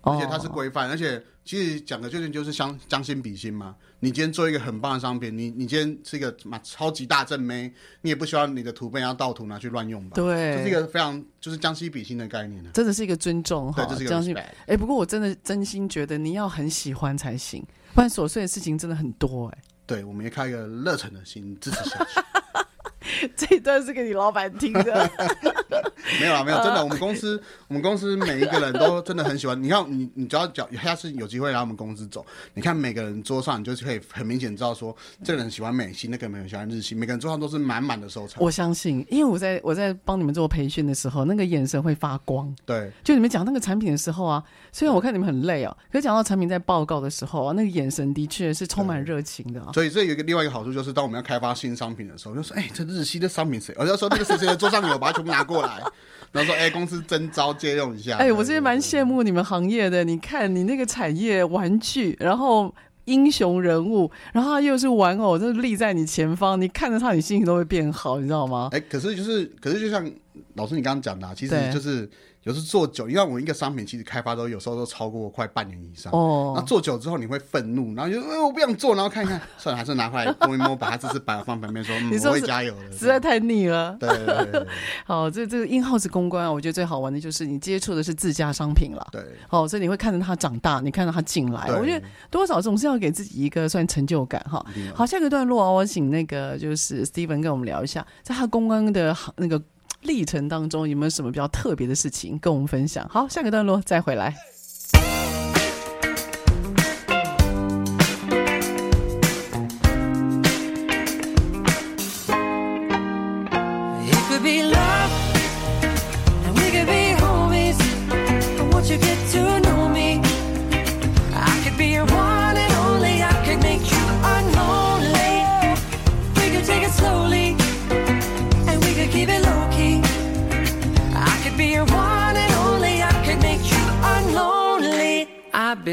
[0.01, 3.75] 而且它是规范，而且其实讲的究竟就是相将心比心嘛。
[3.99, 10.15] 你今天做一个很棒的商品，你你今天是一个嘛超级大正妹，你也不希望你的图片要盗图拿去乱用吧？
[10.15, 12.69] 对，这是一个非常就是将心比心的概念呢。
[12.73, 14.33] 真的是一个尊重哈，将心。
[14.37, 17.61] 哎、欸，不过我真的真心觉得你要很喜欢才行，
[17.93, 19.63] 不然琐碎的事情真的很多哎、欸。
[19.85, 22.21] 对，我们也开一个热忱的心支持下去。
[23.35, 25.09] 这一段是给你老板听的。
[26.19, 29.61] 没有啊，没有，真的，我们公司，我们公司每一个人都真的很喜欢。
[29.61, 38.41] 你看，你你只要讲，下次有机会来我们公司走，你看每个人桌上，你就可以很明显知道说，这个人喜欢美系，那个人喜欢日系，每个人桌上都是满满的收藏。
[38.41, 42.53] 我相信，因为我在我在帮你们做培训的时候，那个眼神会发光。
[42.65, 49.71] 对，就你们讲那个产品的时候啊，虽然我看你们很累哦，可是讲到产品在报告的时候啊，那个眼神的确是充满热情的啊。
[49.73, 53.73] 所以这有一个另外一个好处，就是当我们要开发新商品的时候，就说，哎，这日系的商品谁？
[53.77, 55.81] 我要说那个谁谁的桌上有，把它全部拿过来。
[56.31, 60.03] 然后说：“哎、欸，公司征招借用一下。”哎，我真的蛮羡慕你们行业的。
[60.03, 62.73] 你看，你那个产业玩具，然后
[63.05, 68.69] 英雄人物，然后他又是玩偶，就立在你前方，你看着他，你心情都会变好，你知道吗？
[68.71, 70.07] 哎，可是就是，可是就像
[70.53, 72.09] 老师你刚刚讲的、啊，其实就是。
[72.43, 76.11] 有时做久，因为我们一个商品其实开发都有时候都超过快半年以上。
[76.13, 76.53] 哦。
[76.55, 82.91] 那做久之后你会愤怒，然后就哎我不想做，然后看一看，算了，还是拿回来摸一摸，把它这次摆放旁边说， 说嗯，我会加油的。
[82.97, 83.95] 实在太腻了。
[83.99, 84.65] 对对。
[85.05, 89.05] 好，这这个 in-house 公关啊，我觉得最好玩的就是你接触的是自家商品了。
[89.11, 89.21] 对。
[89.47, 94.65] 好，所以你会看着它长大，你看到它进来，我觉得多少总是要给自己一个算成就感哈。
[94.95, 99.61] 好，下个段落啊，我请那个就是 Steven 跟我们聊一下，在他公关的那个。
[100.01, 103.07] 历程当中有没有什么比较特别的事情跟我们分享？
[103.09, 104.35] 好，下个段落再回来。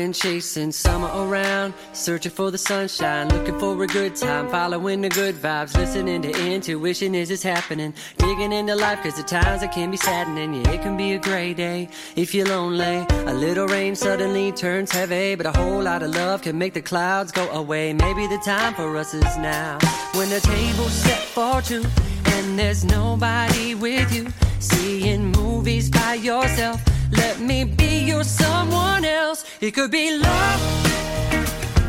[0.07, 5.09] Been chasing summer around, searching for the sunshine, looking for a good time, following the
[5.09, 7.16] good vibes, listening to intuition.
[7.16, 10.83] As it's happening, digging into life cause at times it can be saddening, yeah it
[10.83, 15.45] can be a gray day if you're lonely, a little rain suddenly turns heavy, but
[15.45, 18.97] a whole lot of love can make the clouds go away, maybe the time for
[18.97, 19.77] us is now,
[20.14, 21.85] when the table's set for two,
[22.27, 24.29] and there's nobody with you,
[24.61, 26.81] seeing movies by yourself,
[27.12, 29.45] let me be your someone else.
[29.61, 30.61] It could be love,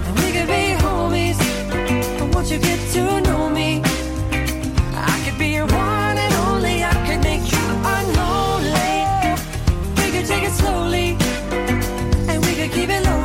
[0.05, 1.37] and we could be homies.
[2.19, 3.81] But won't you get to know me?
[4.93, 6.83] I could be your one and only.
[6.83, 8.95] I could make you unlonely.
[9.97, 11.17] We could take it slowly,
[12.29, 13.16] and we could keep it low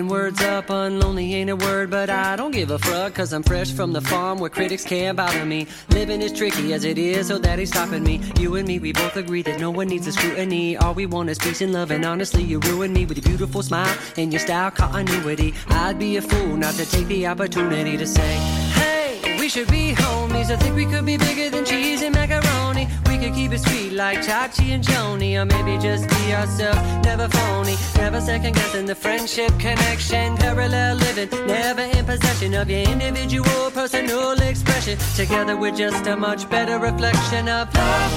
[0.00, 0.66] making words up.
[0.68, 3.14] Unlonely ain't a word, but I don't give a fuck.
[3.14, 5.66] Cause I'm fresh from the farm where critics can't bother me.
[5.90, 8.20] Living is tricky as it is, so that ain't stopping me.
[8.38, 10.76] You and me, we both agree that no one needs a scrutiny.
[10.76, 13.62] All we want is peace and love, and honestly, you ruin me with your beautiful
[13.62, 15.54] smile and your style continuity.
[15.68, 18.59] I'd be a fool not to take the opportunity to say,
[19.50, 20.48] should be homies.
[20.48, 22.86] I think we could be bigger than cheese and macaroni.
[23.08, 27.26] We could keep it sweet like Chachi and Joni, or maybe just be ourselves, never
[27.26, 33.72] phony, never second guessing the friendship connection, parallel living, never in possession of your individual
[33.72, 34.96] personal expression.
[35.16, 38.12] Together we're just a much better reflection of love.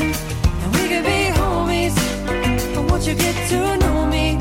[0.00, 1.94] And we could be homies,
[2.74, 4.36] but once you get to know me,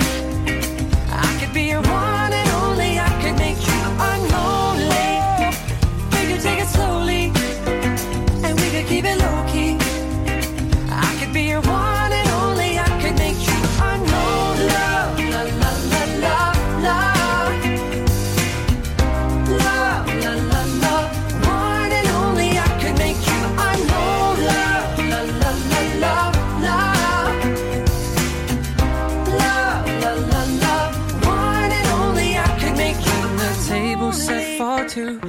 [1.12, 2.25] I could be your one
[8.88, 9.78] keep it low key.
[10.90, 12.78] I could be your one and only.
[12.78, 13.60] I could make you
[13.92, 15.72] unknown love, la la
[16.24, 16.40] la
[16.86, 17.00] la.
[19.64, 20.96] Love, la la la.
[21.50, 22.50] One and only.
[22.58, 25.52] I could make you unknown love, la la
[26.04, 26.16] la
[26.66, 26.80] la.
[29.42, 30.76] Love, la la la.
[31.28, 32.30] One and only.
[32.38, 35.25] I could make you the table set for two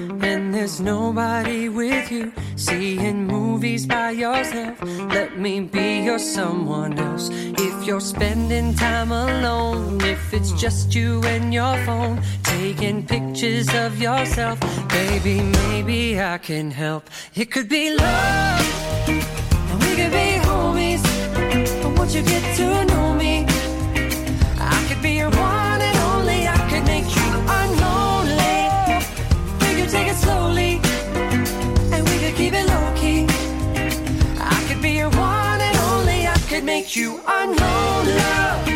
[0.67, 2.33] there's nobody with you.
[2.57, 4.83] Seeing movies by yourself,
[5.15, 7.31] let me be your someone else.
[7.33, 14.01] If you're spending time alone, if it's just you and your phone, taking pictures of
[14.01, 17.11] yourself, baby, maybe I can help.
[17.37, 21.03] It could be love, and we could be homies.
[21.81, 23.47] But once you get to know me,
[24.59, 25.66] I could be your one
[36.87, 38.76] make you unlonely.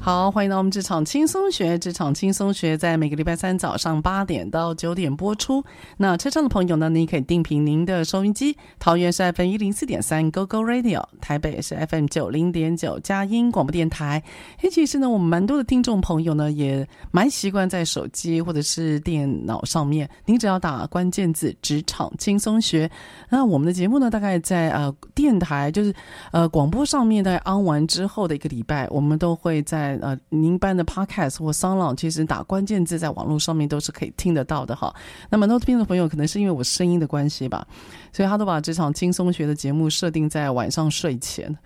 [0.00, 1.78] 好，欢迎到我们职场轻松学。
[1.78, 5.62] 职场轻松学在每个礼拜三早上八点到九点播出。
[5.98, 8.56] 那车上的朋友呢，您可以定频您的收音机。
[8.78, 14.22] 桃园是 FM 一零四点三 Go Go Radio，台北是 FM 九零点九佳音广播电台。
[14.62, 22.90] 诶，其实呢，我们蛮多的听众朋友呢，也蛮习惯在手机或者是电脑上面，您只要打关键字“职场轻松学”，
[23.28, 25.92] 那我们的节目呢，大概在呃电台就是
[26.32, 29.87] 呃广播上面，在 on 完之后的一个礼拜，我们都会在。
[29.96, 34.94] 呃，您办的 Podcast 或 Sound，其实打关键字在网络上面都是可以听得到的哈。
[35.30, 37.66] 那么 Note 听的朋友可能是因为我声音的关系吧，
[38.12, 41.56] 所以他都把这场轻松学的节目设定在晚上睡前。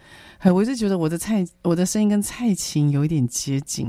[0.50, 3.88] 我一直觉得我的蔡我的声音跟蔡琴有一点接近，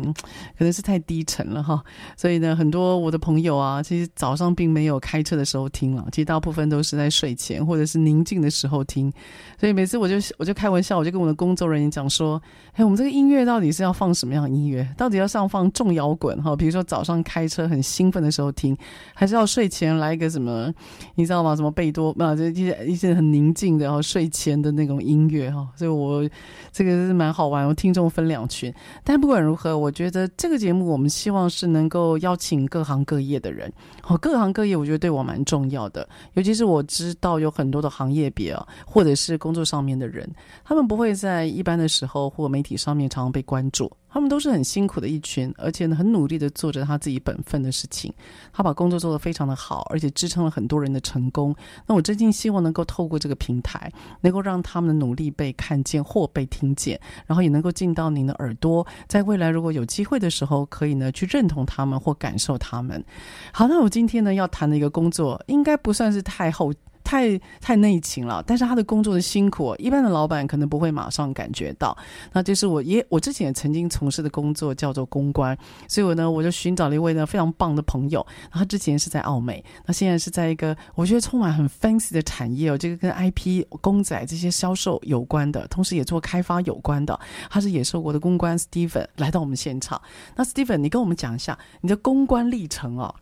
[0.58, 1.84] 可能是太低沉了哈。
[2.16, 9.12] 所以呢，很多我的朋友啊，其实早上并没有开车的时候听了，其实大部分都是在睡前或者是宁静的时候听。
[9.60, 12.39] 所以每次我就我就开玩笑，我就跟我的工作人员讲说
[12.74, 14.88] ：“哎，我们这个音乐到底是要放什么样的音乐？
[14.96, 16.56] 到底要上放重摇滚哈？
[16.56, 18.78] 比如说早上开车很兴奋的时候听，
[19.16, 20.72] 还是要睡前来一个什么？
[21.16, 21.56] 你知道吗？
[21.56, 22.36] 什么贝多啊？
[22.36, 25.68] 这一些一些很宁静的，然后睡前的那种音乐哈。
[25.76, 26.30] 所以我。
[26.72, 33.72] 这个是蛮好玩，我听众分两群，但不管如何，我觉得这个节目我们希望是能够邀请各行各业的人，
[34.08, 40.30] 哦，各行各业我觉得对我蛮重要的，尤其是我知道有很多的行业别啊，或者是工作上面的人，
[40.64, 43.92] 他们不会在一般的时候或媒体上面常常被关注。
[44.13, 48.13] 他们都是很辛苦的一群，而且呢，很努力的做着他自己本分的事情。
[48.54, 51.55] 他把工作做得非常的好，而且支撑了很多人的成功。
[51.88, 53.91] 那我真心希望能够透过这个平台，
[54.22, 58.86] 能够让他们的努力被看见或被听见，然后也能够进到您的耳朵。
[59.07, 63.03] 在未来如果有机会的时候，可以呢去认同他们或感受他们。
[63.51, 66.72] 好，那我今天呢要谈的一个工作，应该不算是太后。
[67.04, 71.95] 太太内勤了，但是他的工作的辛苦，一般的老板可能不会马上感觉到。
[72.32, 78.26] 那就是我也我之前也曾经从事的工作叫做公关，所以我呢我就寻找了一位呢非常棒的朋友。
[78.51, 87.20] 他之前是在澳美，那现在是在一个我觉得充满很 fancy 的产业哦，这个跟 IP 公仔这些销售有关的，同时也做开发有关的。
[87.49, 90.01] 他是野兽国的公关 Steven 来到我们现场。
[90.36, 93.14] 那 Steven，你跟我们讲一下你的公关历程哦。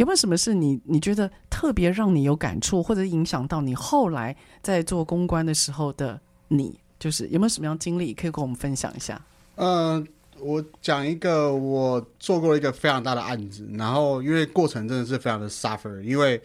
[0.00, 6.80] 有没有什么事你你觉得特别让你有感触，或者影响到你后来在做公关的时候的你？
[6.98, 9.20] 就是有没有什么样经历可以跟我们分享一下？
[9.56, 10.06] 嗯、呃，
[10.40, 16.40] 我讲一个我做过一个非常大的案子，然后因为过程真的是非常的 suffer，因为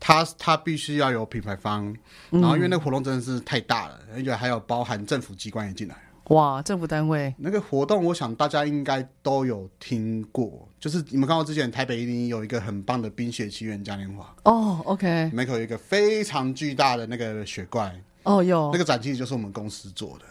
[0.00, 1.94] 他他必须要有品牌方，
[2.30, 5.94] 然后因为那个活动真的是太大了，而且还有包含政府机关也进来。
[6.28, 7.34] 哇，政府单位。
[7.38, 14.34] 那个活动，我想大家应该都有听过，就是你们看到之前台北一零一有一个很棒的冰雪奇缘嘉年华。
[14.44, 17.94] 哦，OK，门口有一个非常巨大的那个雪怪。
[18.22, 18.70] 哦，有。
[18.72, 20.24] 那个展其实就是我们公司做的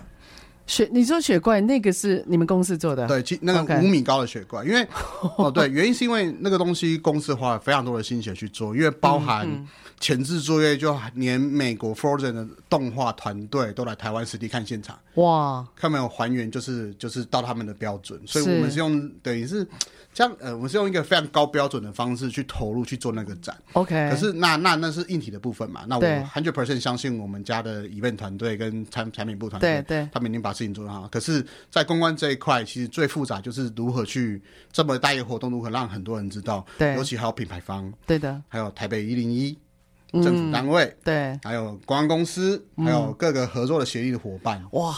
[0.66, 3.08] 雪，你说雪怪那个是你们公司做的？
[3.08, 4.88] 对，其那个五米高的雪怪因为
[5.38, 9.68] 哦对，原因是因为那个东西公司花了非常多的心血去做，因为包含。
[10.00, 19.66] 前置作业就连美国 Frozen 的动画团队都来台湾实地看现场，哇，看没有还原就是就是到他们的标准，所以我们是用等于是
[20.14, 24.10] 这样呃，我们是用一个非常高标准的方式去投入去做那个展，OK。
[24.12, 31.08] 可是那那那是硬体的部分嘛，那我 hundred percent 相信我们家的 event 团队跟产产品部团队，对对，他们已经把事情做得好。
[31.08, 34.42] 可是，在公关这一块，其实最复杂就是如何去
[34.72, 36.64] 这么大一个活动，如何让很多人知道。
[36.78, 39.58] 对，尤其还有品牌方，对的，还有台北一零一
[40.12, 44.94] 政府单位，嗯、对，还有公关公司，还有各个合作的协议的伙伴，哇，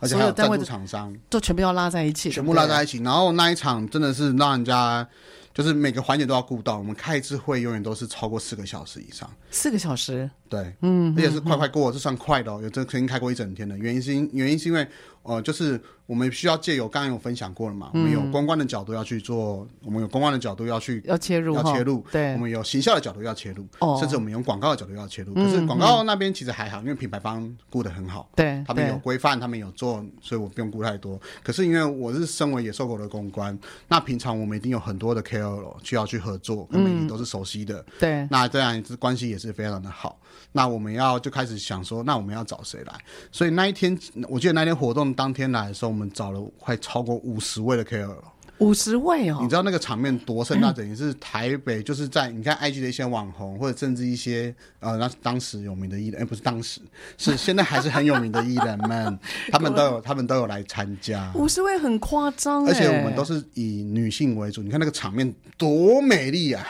[0.00, 2.98] 而且还有赞助厂商，都全部要拉在一起，全部拉在一起。
[2.98, 5.06] 然后那一场真的是让人家。
[5.52, 9.28] 就是每个环节都要顾到，我们开一次会永远都是超过四个小时以上。
[9.50, 12.60] 四个小时，对，嗯，而且是快快过，这算快的哦。
[12.62, 14.86] 有这曾经开过一整天的，原因是因原因是因为。
[15.22, 25.34] 呃，就是我们需要借由刚刚有分享过了嘛，嗯、我们有公关的角度要去做，我们有公关的角度要去要切入要切入，对，我们有行销的角度要切入，哦，甚至我们用广告的角度要切入。
[25.34, 31.20] 可是广告那边其实还好，因为品牌方顾得很好，对，他们有规范，他们有做，所以我不用顾太多。
[31.44, 40.18] 可是因为我是身为野兽狗的公关，那平常我们一定有很多的 KOL 需要去合作，跟媒体都是熟悉的，嗯、对，那这样子关系也是非常的好。
[40.52, 42.92] 那我们要就开始想说，那我们要找谁来？
[43.30, 43.96] 所以那一天，
[44.28, 48.16] 我记得那天活动当天来的时候，我们找了快超过五十位的 KOL，
[48.58, 49.38] 五十位哦！
[49.40, 50.72] 你知道那个场面多盛大？
[50.72, 56.80] 等于是台北就是在你看 IG 的一些网红，或者甚至一些呃，那当时有名的艺人，哎，不是当时，
[57.16, 59.18] 是现在还是很有名的艺人们，
[59.50, 61.32] 他们都有他们都有来参加。
[61.34, 64.62] 五十位很夸张，而且我们都是以女性为主。
[64.62, 66.66] 你看那个场面多美丽啊！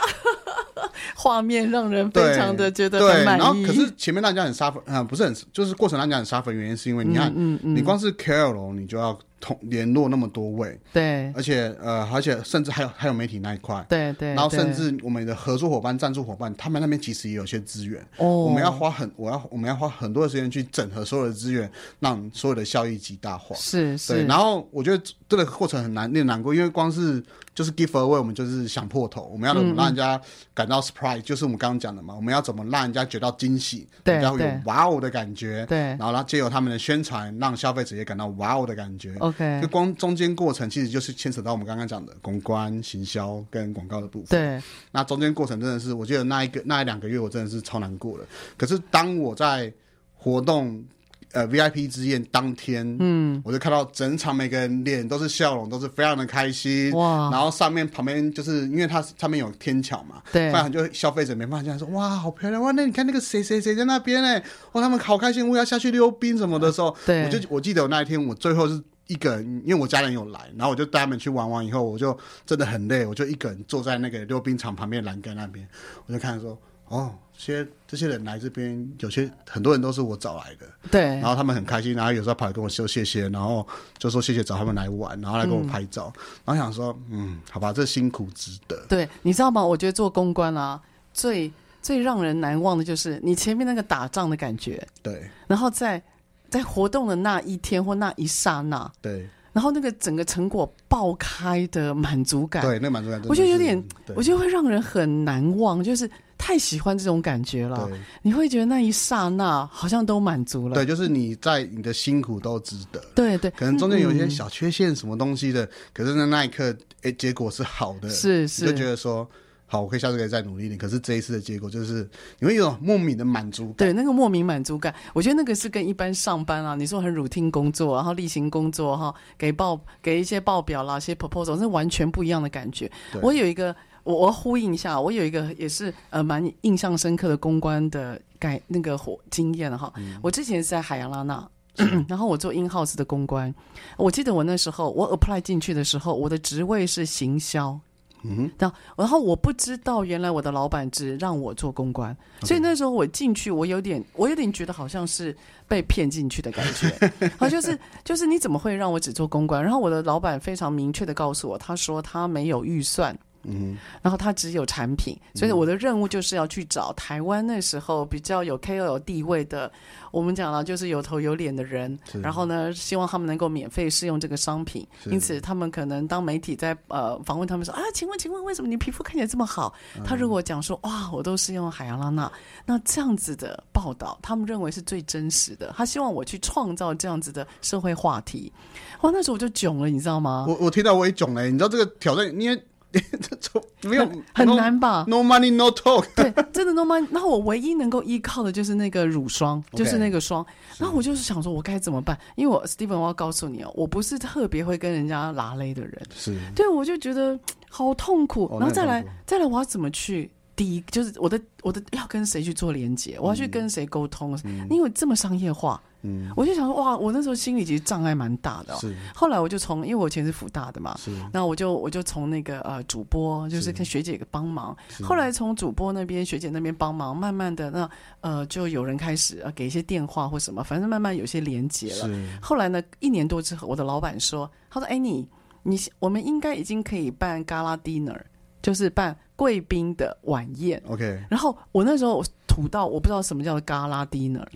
[1.14, 3.42] 画面让人非常的觉得很满意。
[3.42, 9.18] 然后可是前面让人家很杀粉，啊，不是很，就是过程让人家很杀粉，原因是因为你看，嗯嗯嗯、你光是 KOL 你就要。
[9.42, 27.24] 同联络那么多位，对，而且呃，而且甚至还有还有媒体那一块，对对，然后甚至我们的合作伙伴、赞助伙伴，他们那边其实也有些资源，哦，我们要花很，我要我们要花很多的时间去整合所有的资源，让所有的效益极大化，是是，对，然后我觉得这个过程很难，有点难过，因为光是
[27.54, 30.20] 就是 give away，我们就是想破头，我们要怎么让人家
[30.52, 40.10] 感到 surprise，、嗯、就是我们刚刚讲的嘛，我们要怎么让人家觉得惊喜，对，人家会有哇哦的感觉，对，然后呢，借由他们的宣传，让消费者也感到哇哦的感觉，OK，就光中。
[40.10, 44.26] 中间过程其实就是牵扯到我们刚刚讲的公关、行销跟广告的部分。
[44.28, 48.26] 对，那中间过程真的是，我记得那一个那一两个月，我真的是超难过的。
[48.56, 49.72] 可是当我在
[50.16, 50.84] 活动
[51.32, 56.92] 呃 VIP 之宴当天，嗯，我就看到整场每个人脸都是笑容，都是非常的开心。
[56.92, 57.30] 哇！
[57.30, 62.70] 然后上面旁边就是因为它上面有天桥嘛，对，不然就消费者没办法进来说哇，好漂亮哇！
[62.72, 64.42] 那你看那个谁谁谁在那边呢？
[64.72, 68.82] 哇，他们好开心，我要下去溜冰什么的时候，对，我就我记得我那一天我最后是。
[69.06, 72.16] 一个人，因为我家人有来，然后我就带他们去玩完以后，我就
[72.46, 75.66] 真的很累，我就一个人坐在那个溜冰场旁边栏杆那边，
[76.06, 76.56] 我就看说，
[76.90, 83.66] 哦，些这些人来这边，有些很多人都是我找来的，对，然后他们很开心，然后有时候跑来跟我说谢谢，然后
[83.98, 88.84] 就说谢谢找他们来玩，然后来跟我拍照，嗯、然后想说，嗯，好吧，这辛苦值得。
[88.88, 89.64] 对，你知道吗？
[89.64, 90.80] 我觉得做公关啊，
[91.14, 96.02] 最最让人难忘的就是你前面那个打仗的感觉，对，然后在。
[96.50, 103.80] 在活动的那一天或那一刹那，对，然后那个整个成果爆开的满足感，对，那满足感，我觉得有点，
[104.16, 106.10] 我觉得会让人很难忘，就是
[106.40, 107.88] 太喜欢这种感觉了。
[108.22, 113.00] 你会觉得那一刹那好像都满足了，对，就是你在你的辛苦都值得。
[113.14, 119.28] 对对，可能中间有一些小缺陷什么东西的，嗯、可是那那一刻，哎，结果是好的，是是，就觉得说。
[119.72, 120.76] 好，我可以下次可以再努力一点。
[120.76, 122.04] 可是这一次的结果就是，
[122.40, 123.74] 你会有种莫名的满足感。
[123.76, 132.90] 对，那个莫名满足感，我觉得那个是跟一般上班啊，你说很 routine 工作，然后例行工作哈，给报给一些报表啦，一些 proposal，是完全不一样的感觉。
[133.22, 133.72] 我有一个，
[134.04, 139.92] 我我呼应一下，我有一个也是呃蛮印象深刻的公关的改那个活经验哈。
[139.96, 141.48] 嗯、我之前是在海洋拉娜，
[142.08, 143.54] 然后我做 in house 的公关，
[143.96, 147.78] 我记得我那时候我 apply 进去的时候，我的职位是行销。
[148.22, 155.34] 嗯，然后然后我不知道，原来我的老板只让我做公关.所以那时候我进去，我有点，我有点觉得好像是
[155.66, 159.62] 被骗进去的感觉，好，就是就是你怎么会让我只做公关？
[159.62, 163.18] 然后我的老板非常明确的告诉我，他说他没有预算。
[163.44, 169.70] 嗯，然后他只有产品，所以我的任务就是要去找台湾那时候比较有 KOL 地位的，
[170.10, 174.86] 我们讲了就是有头有脸的人，然后呢，希望他们能够免费试用这个商品。
[175.06, 179.72] 因此，他们可能当媒体在呃访问他们说啊，请问请问为什么你皮肤看起来这么好？
[179.96, 182.30] 嗯、他如果讲说哇，我都是用海洋拉娜，
[182.66, 185.74] 那这样子的报道，他们认为是最真实的。
[185.76, 188.52] 他希望我去创造这样子的社会话题。
[189.00, 190.44] 哇，那时候我就囧了，你知道吗？
[190.46, 192.62] 我我听到我也囧了，你知道这个挑战，因为。
[193.40, 196.06] 这没有很，难吧？No money, no talk。
[196.14, 197.06] 对，真的 no money。
[197.10, 200.44] 然后我唯一能够依靠的就是那个乳霜就是那个霜。
[200.78, 202.18] 然后我就是想说，我该怎么办？
[202.36, 206.02] 因为我 Steven，我要告诉你哦，我不是特别会跟人家拉勒的人。
[206.14, 206.36] 是。
[206.54, 207.38] 对，我就觉得
[207.68, 208.48] 好痛苦。
[208.58, 210.30] 然后再来，再来，我要怎么去？
[210.56, 213.16] 第一，就是我的我的要跟谁去做连接？
[213.18, 214.38] 我要去跟谁沟通？
[214.44, 215.80] 嗯、因为这么商业化。
[216.02, 218.78] 嗯，我就想说，哇，我那时候心里其实障碍蛮大的、哦。
[218.80, 224.76] 是，后来我就从，因为我以前是福大的嘛，是，那我就我就从那个呃主播，就是跟学姐帮忙。
[225.02, 227.90] 后来从主播那边、学姐那边帮忙，慢慢的那
[228.20, 232.08] 呃就有人开始呃给一些电话或什么，反正慢慢有些连接了。
[232.40, 235.28] 后来呢，一年多之后，我的老板说，他说：“哎，你
[235.62, 238.18] 你我们应该已经可以办 gala dinner，
[238.62, 241.22] 就是办贵宾的晚宴。” OK。
[241.28, 244.46] 然后我那时候我土到我不知道什么叫做 gala dinner。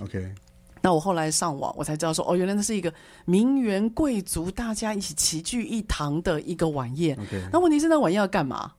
[0.85, 2.93] 那我后来上网，我才知道说，哦，原来那是一个
[3.25, 7.19] 名媛贵族大家一起齐聚一堂的一个晚宴。
[7.51, 8.71] 那问题是，那晚宴要干嘛？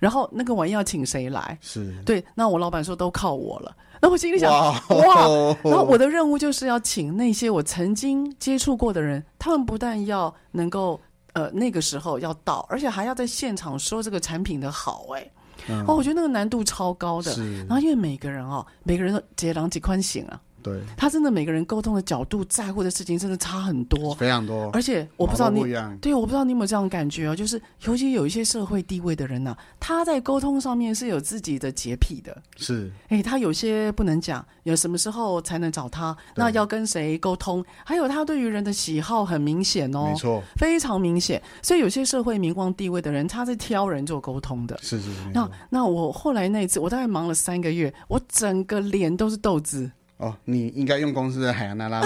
[0.00, 1.56] 然后那个晚宴要请谁来？
[1.60, 2.24] 是对。
[2.34, 3.76] 那我老板说都靠我了。
[4.02, 5.56] 那我心里想，哇，哇！
[5.62, 11.00] 然后我的任务就是要请那些我曾经接触过的人，他们不但要能够
[11.34, 15.30] 呃那个时候要到，而且还要在现场说这个产品的好，哎、
[15.68, 17.32] 嗯，哦，我觉得那个难度超高的。
[17.68, 20.40] 然后因为每个人哦，每个人都结囊几宽型啊。
[20.64, 24.70] 对，他真的每个人沟通的角度，在乎的事情真的差很多，非常多。
[24.72, 25.62] 而且我不知道你，
[26.00, 32.34] 对，我不知道你有没有这样感觉哦，就是尤其有一些社会地位的人呢、啊，他在沟通上面是有自己的洁癖的。
[32.56, 36.16] 是，哎，他有些不能讲，有什么时候才能找他？
[36.34, 37.62] 那要跟谁沟通？
[37.84, 41.42] 还有他对于人的喜好很明显哦，没错，非常明显。
[41.60, 44.78] 所以有些社会名望地位的人，他在挑人做沟通的。
[44.80, 45.18] 是是是。
[45.34, 49.90] 那那我后来那一次，我大概忙了三个月，我整个脸都是痘子。
[50.24, 52.00] 哦，你应该用公司的海洋娜拉。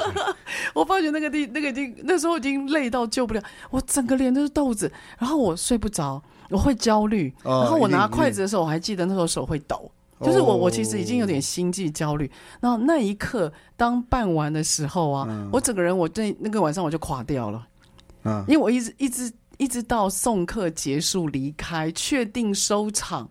[0.74, 9.90] 我发觉那个地，那个已经那时候已经累到救不了，我整个脸都是豆子，然后我睡不着，我会焦虑，哦、然后我拿筷子的时候，我还记得那时候手会抖，
[10.20, 12.30] 就是我我其实已经有点心悸焦虑。
[12.60, 17.66] 然后那一刻，当办完的时候啊，嗯、我整个人我对那个晚上我就垮掉了，
[18.24, 23.26] 嗯，因为我一直一直一直到送客结束离开，确定收场。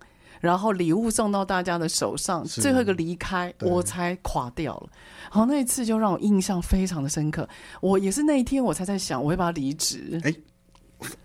[0.45, 4.89] 然后礼物送到大家的手上，最后一个离开，我才垮掉了。
[5.31, 7.49] 好，那一次就让我印象非常的深刻。
[7.81, 10.19] 我也是那一天，我才在想，我会把它离职。
[10.23, 10.35] 欸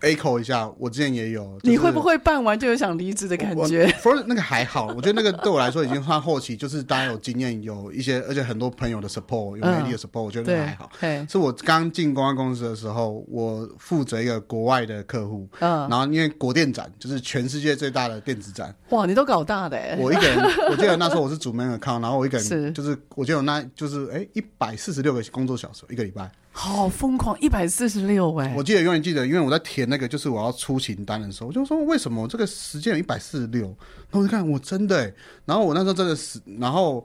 [0.00, 1.44] echo 一下，我之前也有。
[1.60, 10.90] 就是、你会不会办完就有想离职的感觉？For 那个还好，我觉得那个对我来说已经算后期，就是大家有经验，有一些，而且很多朋友的 support，有美丽的 support，、嗯、我觉得那还好。
[11.00, 19.96] 对，是我刚进公关公司的时候，我负责一个国外的客户，嗯，然后因为国电展就是全世界最大的电子展，哇，你都搞大的哎！
[20.00, 20.38] 我一个人，
[20.70, 26.30] 我记得那时候我是主 main account，然后我一个人就是，我记得那就是哎一百四十六个工作小时一个礼拜。
[26.52, 28.52] 好疯狂，一百四十六哎！
[28.56, 33.62] 我记得永远记得，因为我在填那个就是我要出勤单的时候，我就说为什么这个时间有一百四十六？
[33.62, 37.04] 然后我就看我真的、欸，然后我那时候真的是，然后，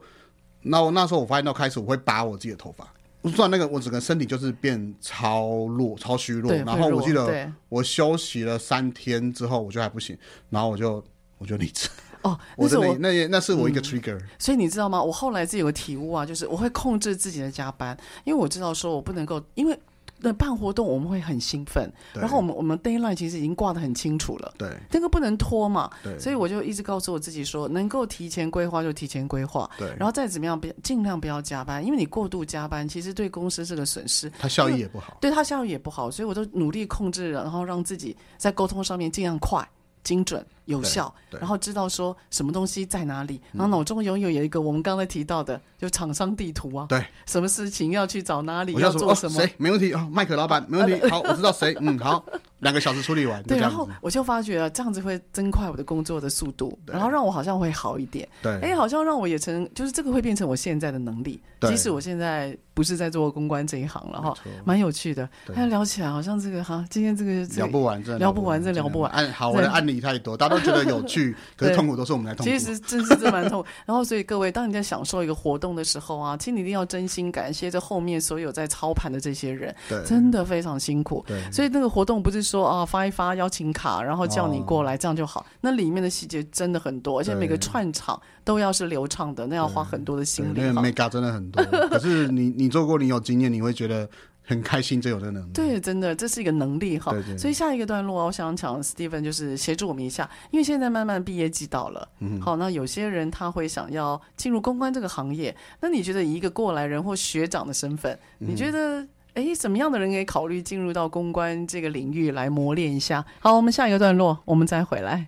[0.61, 2.91] 那我那时候我发现到开始我会拔我自己的头发，
[3.21, 6.51] 我突然那个我整个身体就是变超弱、超虚弱。
[6.51, 10.17] 然后我记得我休息了三天之后，我就还不行，
[10.49, 11.03] 然后我就
[11.37, 11.87] 我就离职。
[12.26, 14.28] 哦，那是我，我那那是我一个 trigger，嗯。
[14.39, 15.01] 所以你知道吗？
[15.01, 19.80] 我后来自己有个体悟啊，就是我会控制自己的加班，因为我知道说我不能够，因为
[20.17, 39.67] 那办活动我们会很兴奋，然后我们我们 deadline 其实已经挂得很清楚了，对，那个不能拖嘛，对，所以我就一直告诉我自己说，能够提前规划就提前规划，对，然后再怎么样，别尽量不要加班，因为你过度加班其实对公司是个损失，它效益也不好，对它效益也不好，所以我都努力控制，然后让自己在沟通上面尽量快。
[40.03, 46.86] 精准有效，然后知道说什么东西在哪里，然后脑中永远有一个我们刚才提到的，就厂商地图啊。
[46.89, 49.39] 对，什么事情要去找哪里，要做什么？
[49.39, 49.49] 谁、哦？
[49.57, 51.09] 没问题啊，麦克老板 没问题。
[51.09, 51.76] 好，我知道谁。
[51.80, 52.24] 嗯，好。
[52.59, 58.28] 两个小时处理完，对，然后我就发觉这样子会增快我的工作的速度，然后让我好像会好一点。
[58.41, 61.39] 对，哎，好像让我也成，就是这个会变成我现在的能力。
[61.61, 65.30] 即使我现在不是在做公关这一行了哈，蛮有趣的。
[65.53, 69.11] 哎，聊起来好像这个哈，今天这个聊不完，聊不完，这聊不完。
[69.11, 72.51] 案好，我的案例太多，大家都觉得有趣，可是痛苦都是我们来痛苦。
[72.51, 73.63] 其实真是真蛮痛。
[73.85, 79.75] 然后所以各位，当你在享受一个活动的时候啊，请你一定要真心感谢这后面所有在操盘的这些人，
[80.05, 81.23] 真的非常辛苦。
[81.27, 83.35] 对，所以那个活动不是说啊发一发。
[83.35, 85.45] 邀请卡，然后叫你过来，这样就好。
[85.59, 90.61] 那里面的细节真的很多，而且每个串场都要是流畅的，那要花很多的心力。
[90.61, 94.07] 那个 mega 真的很多，可是你你做过，你有经验，你会觉得
[94.45, 95.51] 很开心，这有这能力。
[95.53, 97.13] 对，真的这是一个能力哈。
[97.37, 102.07] 所以下一个段落，我想讲 Steven 就是协助我们一下，因为现在慢慢毕业季到了。
[102.19, 109.07] 嗯，好，那有些人他会想要进入公关这个行业，那你觉得以一个过来人或学长的身份，你觉得？
[109.35, 113.25] 哎，什么样的人可以考虑进入到公关这个领域来磨练一下？
[113.41, 115.27] 好，我们下一个段落，我们再回来。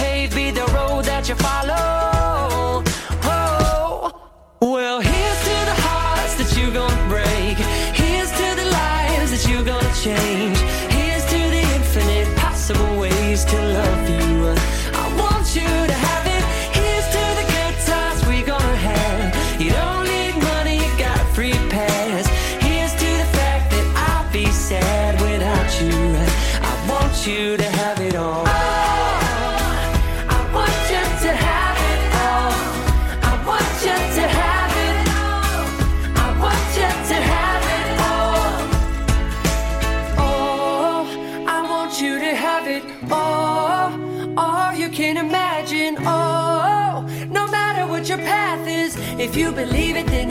[0.27, 2.83] paved be the road that you follow.
[3.23, 4.11] Oh,
[4.61, 7.57] well, here's to the hearts that you're gonna break.
[7.95, 10.80] Here's to the lives that you're gonna change.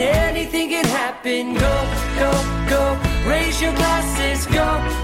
[0.01, 1.53] Anything can happen.
[1.53, 1.75] Go,
[2.19, 2.31] go,
[2.69, 2.83] go.
[3.29, 4.45] Raise your glasses.
[4.47, 5.00] Go.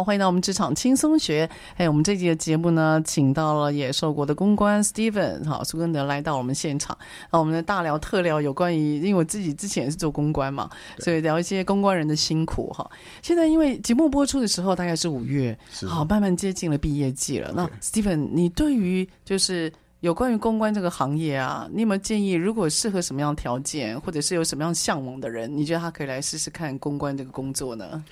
[0.00, 1.46] 好，欢迎到我们职场轻松学。
[1.76, 6.96] 哎，我们这集的节目呢，请到了野兽国的公关 Steven，好，苏根德来到我们现场。
[7.30, 10.70] 那我们的大聊特聊有关于，因为我自己之前也是做公关嘛，
[11.00, 12.90] 所以聊一些公关人的辛苦哈。
[13.20, 15.54] 现在因为节目播出的时候大概是五月，
[15.86, 17.52] 好，慢慢接近了毕业季了。
[17.54, 19.70] 那 Steven，你对于就是
[20.00, 22.32] 有关于公关这个行业啊，你有没有建议？
[22.32, 28.02] 如果适合什么样条件，或者是有什么样向往的人，你觉得他可以来试试看公关这个工作呢？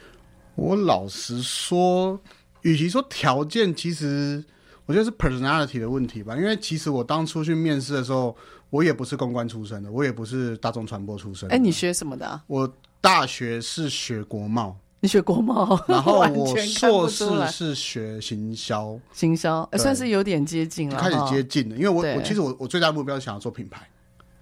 [0.59, 2.21] 我老实说，
[2.63, 4.45] 与其说条件，其实
[4.87, 6.37] 我觉得是 personality 的问题吧。
[6.37, 8.37] 因为其实我当初去面试的时候，
[8.69, 11.55] 我也不是公关出身的，我也不是大众传播出身的。
[11.55, 12.43] 哎，你学什么的啊？
[12.49, 21.77] 我大学是学国贸，你学国贸，然后我硕士是学行销，行销算是有点接近了，开始接近了。
[21.77, 23.89] 因为我我其实我我最大的目标是想要做品牌。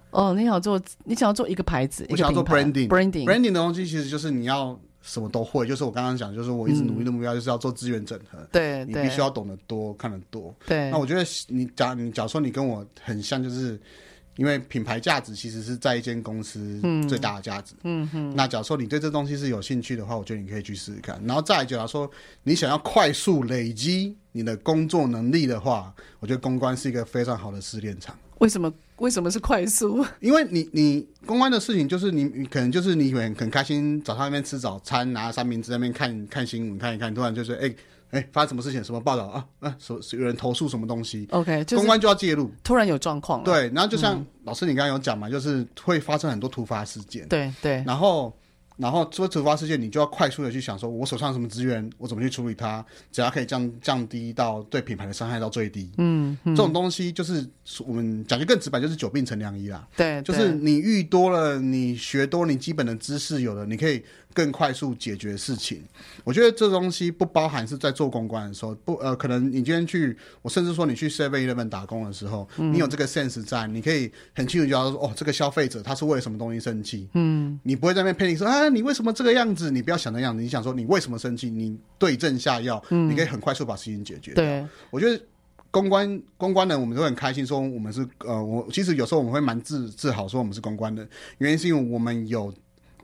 [0.09, 4.77] 哦，你想做你想要做一个牌子，我想要做 branding，branding branding 的东西其实就是你要。
[5.07, 8.37] 什么都会，就是我刚刚讲，就是我一直努力的目标，就是要做资源整合。
[8.51, 10.53] 对、嗯，你必须要懂得多，看得多。
[10.65, 13.79] 对，那我觉得你假你假如说你跟我很像，就是
[14.35, 17.73] 因为品牌价值其实是在一间公司最大的价值。
[17.83, 18.35] 嗯哼。
[18.35, 21.17] 那假如说你对这东西是有兴趣的话，我觉得你可以去试试看。
[21.25, 22.09] 然后再假如说
[22.43, 28.13] 你想要快速累积你的工作能力的话，我觉得公关是一个非常好的试炼场。
[28.39, 30.05] 为什么为什么是快速？
[30.21, 37.67] 因为你你公关的事情就是你你可能就是你很很开心，早上那边吃早餐，拿三明治那边看看新闻看一看，突然就是哎
[38.09, 38.83] 哎、欸、发生什么事情？
[38.83, 39.75] 什么报道啊啊？
[39.79, 43.45] 什有人投诉什么东西？OK，公关就要介入，突然有状况了。
[43.45, 47.27] 对，然后就像、嗯、老师你刚刚有讲嘛，就是会发生很多突发事件。
[47.27, 48.35] 对对，然后。
[48.77, 55.91] 然后做突发事件，你就要快速的去想说，我手上什么资源，我怎么去处理它，只要可以降降低到对品牌的伤害到最低。
[55.97, 57.45] 嗯，嗯，这种东西就是
[57.85, 59.87] 我们讲句更直白，就是久病成良医啦。
[59.97, 64.03] 对，就是你遇多了，你学多，你基本的知识有了，你可以。
[64.37, 65.81] 更快速解决事情，
[66.23, 79.71] 我觉得这东西不包含是在做公关的时候，不呃，可能你今天去，我甚至说你去 Seven Eleven 打工的时候，嗯、你有这个 sense 在，你可以很清楚知道说，哦，这个消费者他是为了什么东西生气，嗯，你不会在那边骗你说啊，你为什么这个样子？
[79.71, 81.49] 你不要想那样子，你想说你为什么生气？
[81.49, 84.33] 你对症下药，嗯，你可以很快速把事情解决。
[84.35, 85.19] 对，我觉得
[85.71, 91.07] 公关公关人我们都很开心，说我们是呃，我其实有时候我们会蛮自自豪说我们是公关的，
[91.39, 92.53] 原因是因为我们有。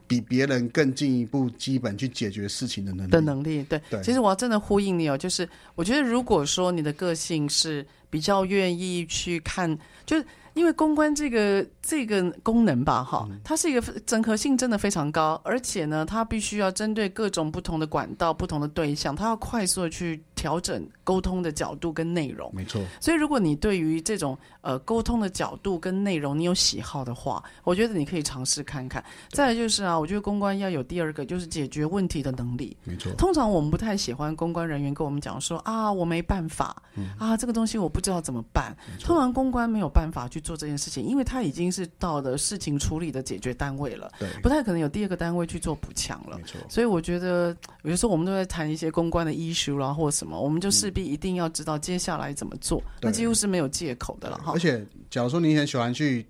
[0.06, 4.02] 比别人更进一步，基本去解决事情的能力的能力，对对。
[4.02, 7.84] 其实我要真的呼应你哦，就是我觉得如果说你的个性是
[8.14, 20.22] 比较愿意去看，就是因为公关这个这个功能吧，哈，它是一个整合性真的非常高，而且呢，它必须要针对各种不同的管道、不同的对象，它要快速的去。
[20.44, 22.78] 调整沟通的角度跟内容，没错。
[23.00, 29.02] 所以，如果你对于这种呃沟通的角度跟内容你有喜好的话，我觉得你可以尝试看看。
[29.30, 32.76] 再来就是啊，我觉得公关要有第二个，就是解决问题的能力。
[32.84, 33.10] 没错。
[33.14, 38.76] 通常我们不太喜欢公关人员跟我们讲说啊，我没办法，嗯、啊，这个东西我不知道怎么办。
[39.00, 46.36] 通常公关没有办法去做这件事情，因为他已经是到了事情处理的解决单位了，对，不太可能有第二个单位去做补强了。
[46.36, 46.60] 没错。
[46.68, 50.38] 所以我觉得有的时候我们都在谈一些公关的 issue 啦，或者什么。
[50.38, 54.52] 我们就势必一定要知道接下来怎么做，嗯、那几乎是没有借口的了哈。
[54.52, 56.26] 而且，假如说你很喜欢去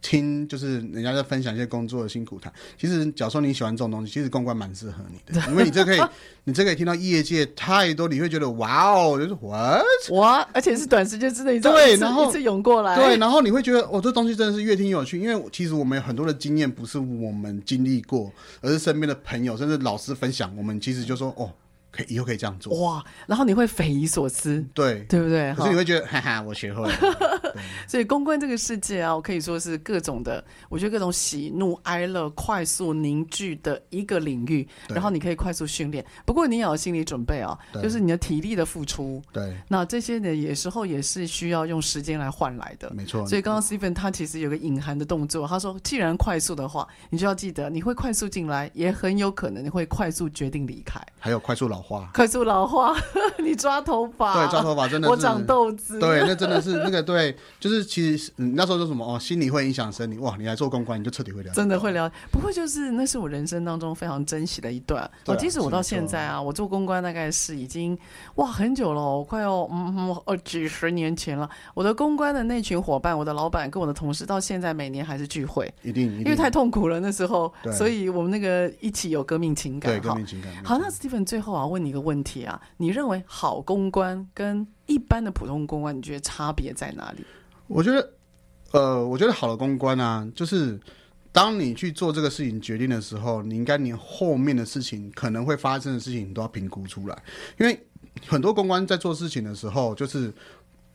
[0.00, 6.00] 听，就是人家在分享一些工作的辛苦谈，其实，假如说你喜欢这种东西，其实公关蛮适合你的，因为你这可以，
[6.44, 21.50] 你这可以听到业界太多，你会觉得哇哦，就是 what 哇，而且是短时间之内对，然后一次涌过来，对，然后你会觉得哦，这东西真的是越听越有趣，因为其实我们有很多的经验不是我们经历过，而是身边的朋友甚至老师分享，我们其实就说哦。
[21.90, 22.78] 可以以后可以这样做。
[22.82, 25.00] 哇，然后你会匪夷所思，对。
[25.08, 25.54] 对不对？
[25.54, 27.37] 可是你会觉得哈哈，我学会了。
[27.86, 36.04] 所以公关这个世界啊，我可以说是各种的，我觉得各种喜怒哀乐快速凝聚的一个领域，然后你可以快速训练。
[36.26, 39.22] 不过你也要有心理准备啊，就是你的体力的付出。
[39.32, 42.90] 对，那这些呢，有时候也是需要用时间来换来的。
[42.94, 43.24] 没错。
[43.26, 52.48] 所以刚刚 Stephen 他其实有个隐含的动作，他说，既然快速的话，你就要记得，你会快速进来，也很有可能你会快速决定离开，还有快速老化，快速老。
[52.58, 52.96] 老化，
[53.38, 62.14] 你抓头发，对，抓头发真的是，我长痘子，对，那真的是那个，对，就是其实、嗯、那时候说什么哦，心理会影响生理，哇，你来做公关，你就彻底会了解，真的会了解。
[62.30, 65.08] 不过就是那是我人生当中非常珍惜的一段。
[65.26, 67.96] 我、啊、即使我到现在啊，我做公关大概是已经
[68.36, 71.48] 哇很久了，我快要嗯呃几十年前了。
[71.74, 80.52] 我的公关的那群伙伴，我的老板跟我的同事，到现在每年还是聚会，一定，一定因为太痛苦了那时候，所以我们那个一起有革命情感，对，革命情感。
[80.64, 83.22] 好，那 Stephen 最后啊问你一个问题啊，你认为？
[83.26, 87.24] 好公关跟一般的普通公关，你觉得差别在哪里？
[87.68, 88.12] 我觉得，
[88.72, 90.76] 呃，我觉得好的公关啊，就是
[91.30, 97.22] 当你去做这个事情决定的时候，你应该连后面的事情可能会发生的事情，你都要评估出来。
[97.60, 97.78] 因为
[98.26, 100.32] 很多公关在做事情的时候，就是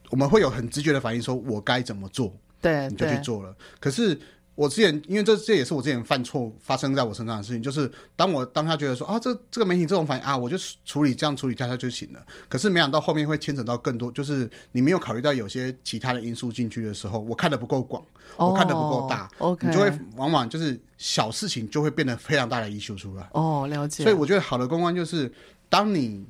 [0.10, 3.56] 我们会有很直觉的反应，说我该怎么做，对，你就去做了。
[3.80, 4.20] 可是。
[4.56, 12.24] 我之前，因为这这也是我之前犯错发生在我身上的事情，就是当我当他觉得说啊，这这个媒体这种反应啊，我就处理这样处理掉它就行了。
[12.48, 18.06] 可是没想到后面会牵扯到更多，就是你没有考虑到有些其他的因素进去的时候，我看的不够广，
[18.38, 19.58] 我看的不够大，oh.
[19.60, 23.24] 你就会往往就是小事情就会变得非常大的 issue 出来。
[23.32, 24.04] 哦，oh, 了解。
[24.04, 25.34] 所以我觉得好的公关就是，
[25.68, 26.24] 当你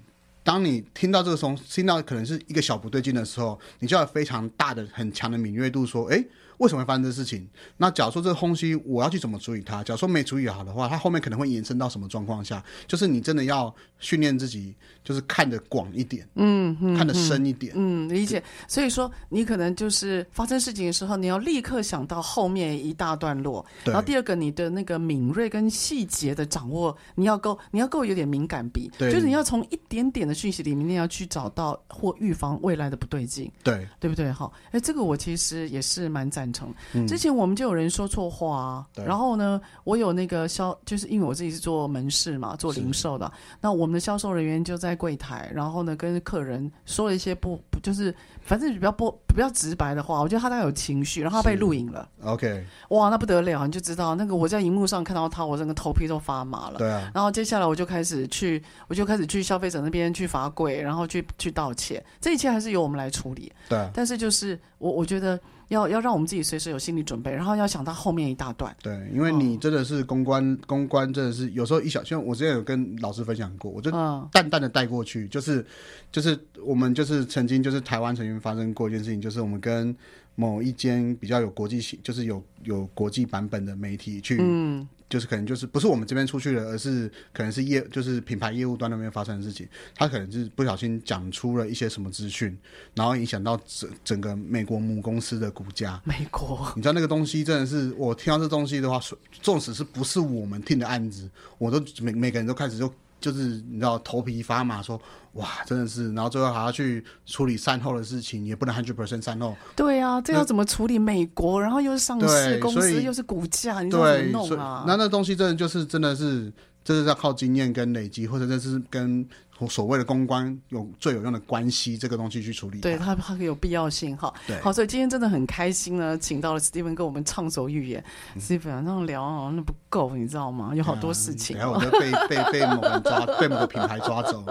[0.46, 6.24] 当你听到这个从听到可能是一个小不对劲的时候，你就要非常大的很强的敏锐度，说，哎。
[6.64, 7.46] 为什么会发生这事情？
[7.76, 9.84] 那假如说这个东西我要去怎么处理它？
[9.84, 12.64] 假如说没处理好的话，它后面可能会延伸到什么状况下？
[12.88, 18.42] 就是你真的要训练自己，就是看得广一点，嗯，嗯看得深一点，嗯，理解。
[18.68, 23.66] 所以说，你可能就是发生事情的时候，你要立刻想到后面一大段落。
[23.84, 34.32] 然后第二个，你的那个敏锐跟细节的掌握，你要够，你要够有点敏感比，对就是你要从一点点的讯息里面，你要去找到或预防未来的不对劲，对，对不对？
[34.32, 36.53] 好，哎，这个我其实也是蛮赞。
[36.54, 36.74] 成。
[36.94, 43.30] 嗯、之前我们就有人说错话啊，然后呢，我有那个销，就是因为我自己是做门市嘛，做零售的，
[43.60, 52.08] 那我们的销售人员就在柜台，然后呢跟客人说了一些不不就是反正比较不比较直白的话，我觉得他大概有情绪，然后他被录影了。
[52.24, 56.78] OK，哇，那不得了，你就知道那个我在荧幕上看到他，我整个头皮都发麻了。
[56.78, 63.52] 对啊，然后接下来我就开始去，我就开始去消费者那边去罚跪，然后去去道歉，这一切还是由我们来处理。
[63.70, 65.40] 对，但是就是我我觉得
[65.74, 68.74] 要要让我们自己随时有心理准备，然后要想到后面一大段。
[68.82, 73.92] 对，因为你真的是公关，哦、公关真的是有时候一小，像我之前有跟老师分享过，我就
[74.32, 75.66] 淡淡的带过去，就是
[76.12, 79.96] 就是我们就是曾经就是台湾曾经发生过一件事情，就是我们跟
[80.36, 84.38] 某一间比较有国际性，就是有有国际版本的媒体去。
[84.40, 92.58] 嗯就是可能就是不是我们这边出去的，而是可能是业就是品牌业务端那边发生的事情，他可能是不小心讲出了一些什么资讯，
[92.96, 96.02] 然后影响到整整个美国母公司的股价。
[96.04, 99.00] 美国，你知道那个东西真的是我听到这东西的话，
[99.40, 101.30] 纵使是不是我们听的案子，
[101.60, 102.92] 我都每每个人都开始就。
[103.24, 105.02] 就是你知道头皮发麻，说
[105.36, 109.56] 哇，真的是，然后最后还要去处理善后的事情，也不能 hundred percent 善后。
[109.78, 111.00] 对啊，这要怎么处理？
[111.00, 114.84] 美国，然后又是上市公司，又是股价，你怎么弄啊？
[114.86, 116.52] 那那东西真的就是真的是，
[116.84, 119.26] 这是要靠经验跟累积，或者这是跟。
[119.70, 124.34] 所谓的公关有最有用的关系，这个东西去处理，对它它有必要性哈。
[124.46, 128.04] 对，好，所以今天真的很开心呢，请到了 Steven 跟我们畅所欲言。
[128.36, 130.74] 嗯、Steven 那样聊啊，那不够，你知道吗？
[130.76, 131.58] 有好多事情。
[131.58, 134.44] 然后、啊、我就被被被某人抓， 被某个品牌抓走。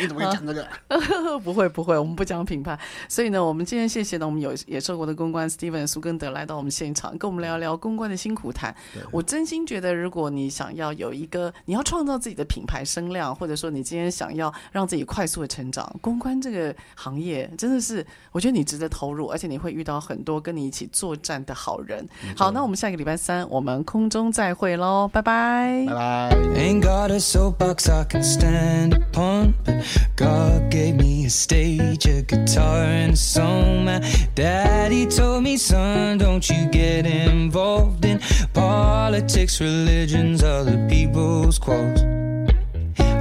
[0.00, 0.64] 你怎么会讲这个？
[0.88, 2.78] 啊、 不会不会，我们不讲品牌。
[3.08, 8.74] 所以呢，我们今天谢谢呢，我们有野兽国的公关 Steven 苏根德来到我们现场，跟我们聊聊公关的辛苦谈。
[9.10, 14.39] 我真心觉得，如果你想要有一个，你要创造自己的品牌声量，或者说你今天想要
[14.70, 22.06] 让自己快速的成长，公关这个行业真的是，我觉得你值得投入，而且你会遇到很多跟你一起作战的好人。
[22.36, 26.30] 好，那我们下个礼拜三我们空中再会喽，拜拜，拜拜。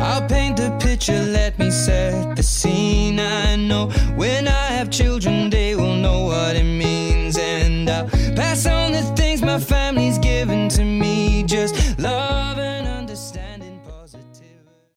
[0.01, 3.19] I'll paint the picture, let me set the scene.
[3.19, 5.58] I know when I have children.